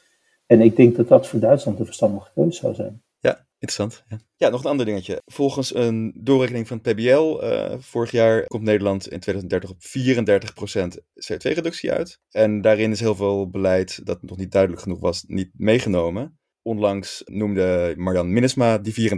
[0.47, 3.03] En ik denk dat dat voor Duitsland de verstandige keuze zou zijn.
[3.59, 4.05] Interessant.
[4.09, 4.19] Ja.
[4.37, 5.23] ja, nog een ander dingetje.
[5.25, 10.99] Volgens een doorrekening van het PBL, uh, vorig jaar komt Nederland in 2030 op 34%
[10.99, 12.21] CO2-reductie uit.
[12.31, 16.39] En daarin is heel veel beleid dat nog niet duidelijk genoeg was, niet meegenomen.
[16.63, 19.11] Onlangs noemde Marjan Minnesma die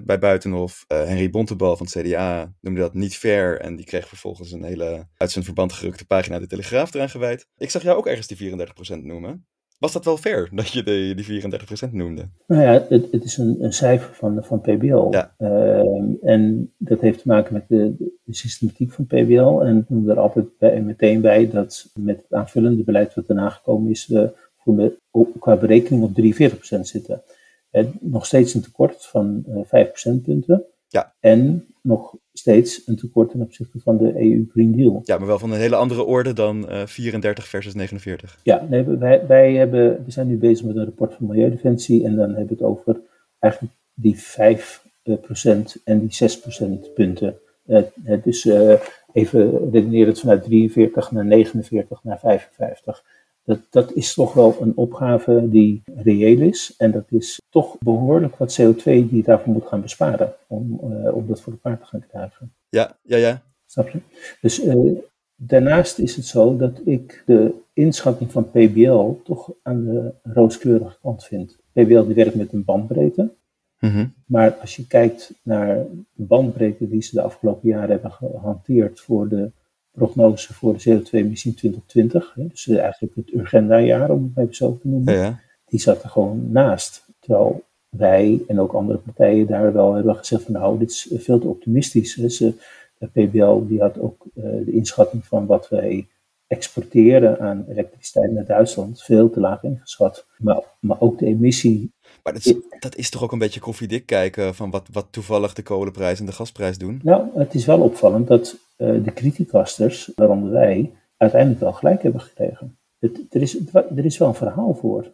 [0.00, 0.84] 34% bij Buitenhof.
[0.88, 3.60] Uh, Henry Bontebal van het CDA noemde dat niet fair.
[3.60, 7.46] En die kreeg vervolgens een hele uit zijn verband gerukte pagina de Telegraaf eraan gewijd.
[7.56, 8.52] Ik zag jou ook ergens die
[8.96, 9.46] 34% noemen.
[9.82, 11.42] Was dat wel fair dat je de, die
[11.88, 12.28] 34% noemde?
[12.46, 15.06] Nou ja, het, het is een, een, cijfer van, van PBL.
[15.10, 15.34] Ja.
[15.38, 19.60] Uh, en dat heeft te maken met de, de systematiek van PBL.
[19.60, 23.48] En ik noem er altijd bij, meteen bij dat met het aanvullende beleid wat erna
[23.48, 24.92] gekomen is, we voor
[25.38, 26.42] qua berekening op
[26.76, 27.22] 43% zitten.
[27.70, 30.64] En nog steeds een tekort van uh, 5 procentpunten.
[30.88, 31.14] Ja.
[31.20, 35.00] En nog steeds een tekort ten opzichte van de EU Green Deal.
[35.04, 38.38] Ja, maar wel van een hele andere orde dan uh, 34 versus 49.
[38.42, 42.16] Ja, nee, wij, wij hebben, we zijn nu bezig met een rapport van Milieudefensie en
[42.16, 43.00] dan hebben we het over
[43.38, 44.86] eigenlijk die 5
[45.20, 47.38] procent en die 6 procentpunten.
[47.66, 47.82] Uh,
[48.22, 48.74] dus uh,
[49.12, 53.04] even redenerend vanuit 43 naar 49 naar 55.
[53.44, 56.74] Dat, dat is toch wel een opgave die reëel is.
[56.78, 60.32] En dat is toch behoorlijk wat CO2 die je daarvoor moet gaan besparen.
[60.46, 62.52] Om, uh, om dat voor elkaar te gaan krijgen.
[62.68, 63.42] Ja, ja, ja.
[63.66, 63.98] Snap je?
[64.40, 64.98] Dus uh,
[65.36, 71.24] daarnaast is het zo dat ik de inschatting van PBL toch aan de rooskleurige kant
[71.24, 71.56] vind.
[71.72, 73.32] PBL die werkt met een bandbreedte.
[73.78, 74.14] Mm -hmm.
[74.26, 75.76] Maar als je kijkt naar
[76.12, 79.50] de bandbreedte die ze de afgelopen jaren hebben gehanteerd voor de
[79.92, 84.78] prognose voor de CO2-emissie in 2020, hè, dus eigenlijk het Urgenda-jaar, om het even zo
[84.78, 85.40] te noemen, ja.
[85.64, 87.06] die zat er gewoon naast.
[87.20, 91.38] Terwijl wij en ook andere partijen daar wel hebben gezegd van nou, dit is veel
[91.38, 92.14] te optimistisch.
[92.14, 92.52] Dus, uh,
[92.98, 96.08] de PBL die had ook uh, de inschatting van wat wij
[96.46, 100.26] exporteren aan elektriciteit naar Duitsland veel te laag ingeschat.
[100.38, 101.92] Maar, maar ook de emissie.
[102.22, 105.52] Maar dat is, dat is toch ook een beetje koffiedik kijken van wat, wat toevallig
[105.52, 107.00] de kolenprijs en de gasprijs doen?
[107.02, 112.20] Nou, het is wel opvallend dat uh, de criticasters, waaronder wij, uiteindelijk wel gelijk hebben
[112.20, 112.78] gekregen.
[112.98, 115.12] Het, er, is, er is wel een verhaal voor.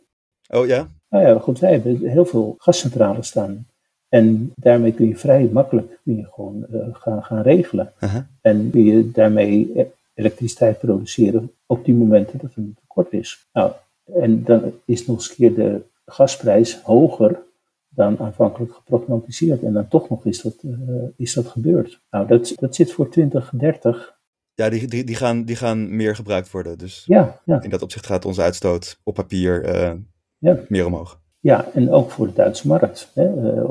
[0.49, 0.89] Oh ja?
[1.09, 3.67] Nou ja, goed, wij hebben heel veel gascentrales staan.
[4.09, 7.93] En daarmee kun je vrij makkelijk kun je gewoon uh, gaan, gaan regelen.
[8.01, 8.23] Uh -huh.
[8.41, 13.47] En kun je daarmee elektriciteit produceren op die momenten dat er een tekort is.
[13.53, 13.73] Nou,
[14.15, 17.47] en dan is nog eens keer de gasprijs hoger
[17.89, 19.63] dan aanvankelijk geprognosticeerd.
[19.63, 22.01] En dan toch nog is dat, uh, is dat gebeurd.
[22.11, 24.17] Nou, dat, dat zit voor 2030.
[24.55, 26.79] Ja, die, die, die, gaan, die gaan meer gebruikt worden.
[26.79, 27.63] Dus ja, ja.
[27.63, 29.93] in dat opzicht gaat onze uitstoot op papier uh,
[30.39, 30.59] ja.
[30.69, 31.21] meer omhoog.
[31.41, 33.11] Ja, en ook voor de Duitse markt.
[33.15, 33.55] Hè.
[33.55, 33.71] Uh,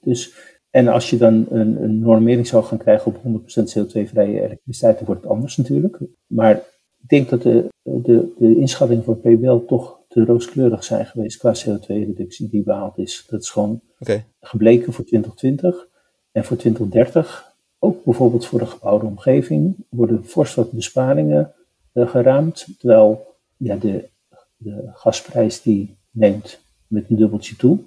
[0.00, 0.34] dus,
[0.70, 5.06] en als je dan een, een normering zou gaan krijgen op 100% CO2-vrije elektriciteit, dan
[5.06, 5.98] wordt het anders natuurlijk.
[6.26, 6.56] Maar
[7.02, 11.54] ik denk dat de, de, de inschattingen van PBL toch te rooskleurig zijn geweest qua
[11.54, 13.26] CO2-reductie die behaald is.
[13.28, 14.24] Dat is gewoon okay.
[14.40, 15.88] gebleken voor 2020
[16.32, 17.50] en voor 2030.
[17.78, 21.52] Ook bijvoorbeeld voor de gebouwde omgeving worden fors wat besparingen
[21.94, 22.66] uh, geraamd.
[22.78, 24.08] Terwijl ja, de,
[24.56, 27.78] de gasprijs die neemt met een dubbeltje toe.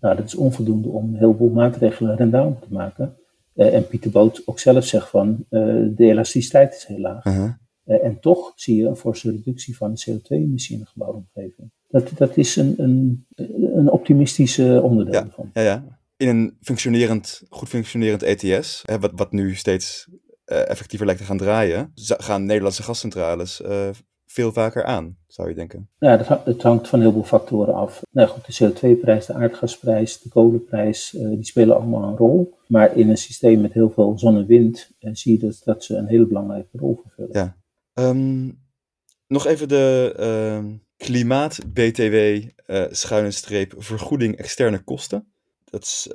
[0.00, 3.16] Nou, dat is onvoldoende om een heleboel maatregelen rendabel te maken.
[3.54, 7.24] Uh, en Pieter Boot ook zelf zegt van uh, de elasticiteit is heel laag.
[7.24, 7.50] Uh -huh.
[7.86, 11.70] Uh, en toch zie je een forse reductie van de CO2-emissie in de gebouwde omgeving.
[11.88, 13.26] Dat, dat is een, een,
[13.74, 15.50] een optimistische onderdeel ja, ervan.
[15.52, 15.98] Ja, ja.
[16.16, 20.08] In een functionerend, goed functionerend ETS, hè, wat, wat nu steeds
[20.46, 23.88] uh, effectiever lijkt te gaan draaien, gaan Nederlandse gascentrales uh,
[24.26, 25.88] veel vaker aan, zou je denken?
[25.98, 28.02] Ja, dat, het hangt van heel veel factoren af.
[28.10, 32.58] Nou goed, de CO2-prijs, de aardgasprijs, de kolenprijs, uh, die spelen allemaal een rol.
[32.66, 35.96] Maar in een systeem met heel veel zon en wind zie je dat, dat ze
[35.96, 37.32] een hele belangrijke rol vervullen.
[37.32, 37.56] Ja.
[37.98, 38.58] Um,
[39.26, 42.14] nog even de uh, klimaat-BTW
[42.66, 45.32] uh, schuine streep vergoeding externe kosten.
[45.64, 46.08] Dat is,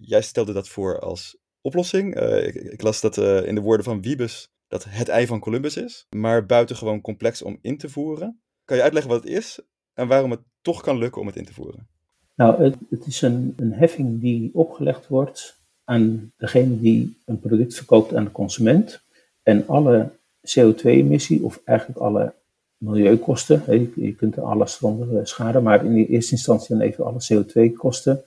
[0.00, 2.20] jij stelde dat voor als oplossing.
[2.20, 6.06] Ik, ik, las dat in de woorden van Wiebes dat het ei van Columbus is,
[6.10, 8.40] maar buitengewoon complex om in te voeren.
[8.64, 9.60] Kan je uitleggen wat het is
[9.94, 11.88] en waarom het toch kan lukken om het in te voeren?
[12.36, 17.74] Nou, het, het is een, een heffing die opgelegd wordt aan degene die een product
[17.74, 19.02] verkoopt aan de consument.
[19.42, 20.10] En alle
[20.46, 22.32] CO2-emissie, of eigenlijk alle
[22.76, 23.62] milieukosten,
[23.94, 28.22] je, kunt er alles onder scharen, maar in de eerste instantie dan even alle CO2-kosten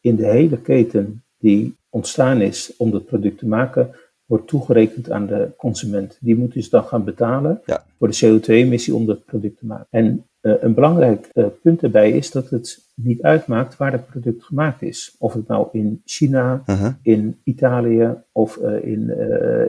[0.00, 3.94] in de hele keten die ontstaan is om dat product te maken,
[4.26, 6.18] wordt toegerekend aan de consument.
[6.20, 7.60] Die moet dus dan gaan betalen
[7.98, 9.86] voor de CO2-emissie om dat product te maken.
[9.90, 14.82] En een belangrijk uh, punt daarbij is dat het niet uitmaakt waar het product gemaakt
[14.82, 15.16] is.
[15.18, 16.92] Of het nou in China, uh -huh.
[17.02, 19.10] in Italië of uh, in,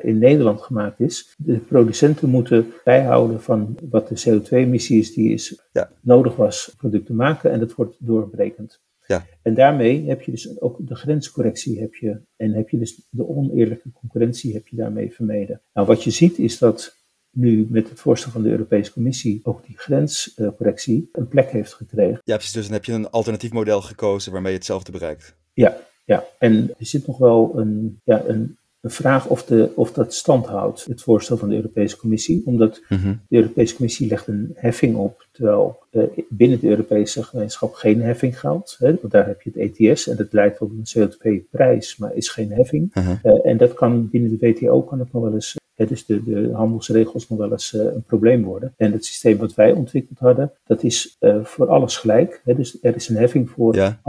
[0.01, 1.35] in Nederland gemaakt is.
[1.37, 5.89] De producenten moeten bijhouden van wat de CO2-emissie is die is ja.
[6.01, 8.83] nodig was om het product te maken en dat wordt doorberekend.
[9.07, 9.25] Ja.
[9.41, 13.27] En daarmee heb je dus ook de grenscorrectie heb je, en heb je dus de
[13.27, 15.61] oneerlijke concurrentie heb je daarmee vermeden.
[15.73, 17.04] Nou, wat je ziet is dat
[17.35, 22.21] nu met het voorstel van de Europese Commissie ook die grenscorrectie een plek heeft gekregen.
[22.23, 22.53] Ja, precies.
[22.53, 25.35] Dus dan heb je een alternatief model gekozen waarmee je hetzelfde bereikt.
[25.53, 26.23] Ja, ja.
[26.39, 30.45] En er zit nog wel een, ja, een een vraag of, de, of dat stand
[30.45, 32.41] houdt, het voorstel van de Europese Commissie.
[32.45, 32.99] Omdat Mhm.
[32.99, 33.21] mm -hmm.
[33.27, 38.39] de Europese Commissie legt een heffing op, terwijl uh, binnen de Europese gemeenschap geen heffing
[38.39, 38.75] geldt.
[38.79, 42.29] Hè, want daar heb je het ETS en dat leidt tot een CO2-prijs, maar is
[42.29, 42.93] geen heffing.
[42.93, 43.09] -huh.
[43.23, 46.49] uh, en dat kan binnen de WTO kan het nog wel eens, dus de, de
[46.53, 48.73] handelsregels nog wel eens uh, een probleem worden.
[48.77, 52.41] En het systeem wat wij ontwikkeld hadden, dat is voor alles gelijk.
[52.43, 53.99] Hè, dus er is een heffing voor, ja.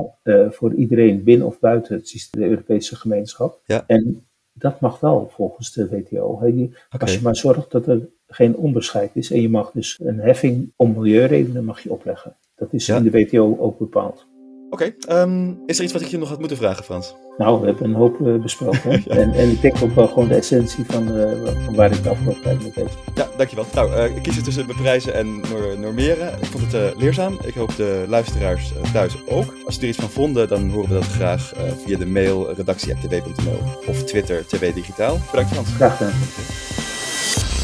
[0.50, 3.60] voor iedereen binnen of buiten het systeem, de Europese gemeenschap.
[3.66, 3.84] Ja.
[3.86, 6.40] En dat mag wel volgens de WTO.
[6.40, 6.70] He, okay.
[6.98, 10.72] Als je maar zorgt dat er geen onderscheid is en je mag dus een heffing
[10.76, 12.36] om milieuredenen mag je opleggen.
[12.54, 12.96] Dat is ja.
[12.96, 14.26] in de WTO ook bepaald.
[14.70, 15.22] Oké, okay.
[15.22, 17.16] um, is er iets wat ik je nog had moeten vragen, Frans?
[17.36, 18.90] Nou, we hebben een hoop uh, besproken.
[19.06, 19.14] ja.
[19.14, 21.30] en, en, ik denk ook wel gewoon de essentie van, uh,
[21.64, 23.14] van waar ik de afgelopen tijd mee bezig ben.
[23.14, 23.64] Ja, dankjewel.
[23.74, 25.40] Nou, uh, ik kies er tussen beprijzen en
[25.80, 26.32] normeren.
[26.40, 27.38] Ik vond het leerzaam.
[27.44, 29.54] Ik hoop de luisteraars thuis ook.
[29.64, 31.52] Als ze er iets van vonden, dan horen we dat graag
[31.84, 35.18] via de mail redactie.tv.nl of Twitter TV Digitaal.
[35.30, 35.68] Bedankt Frans.
[35.68, 37.55] Graag gedaan.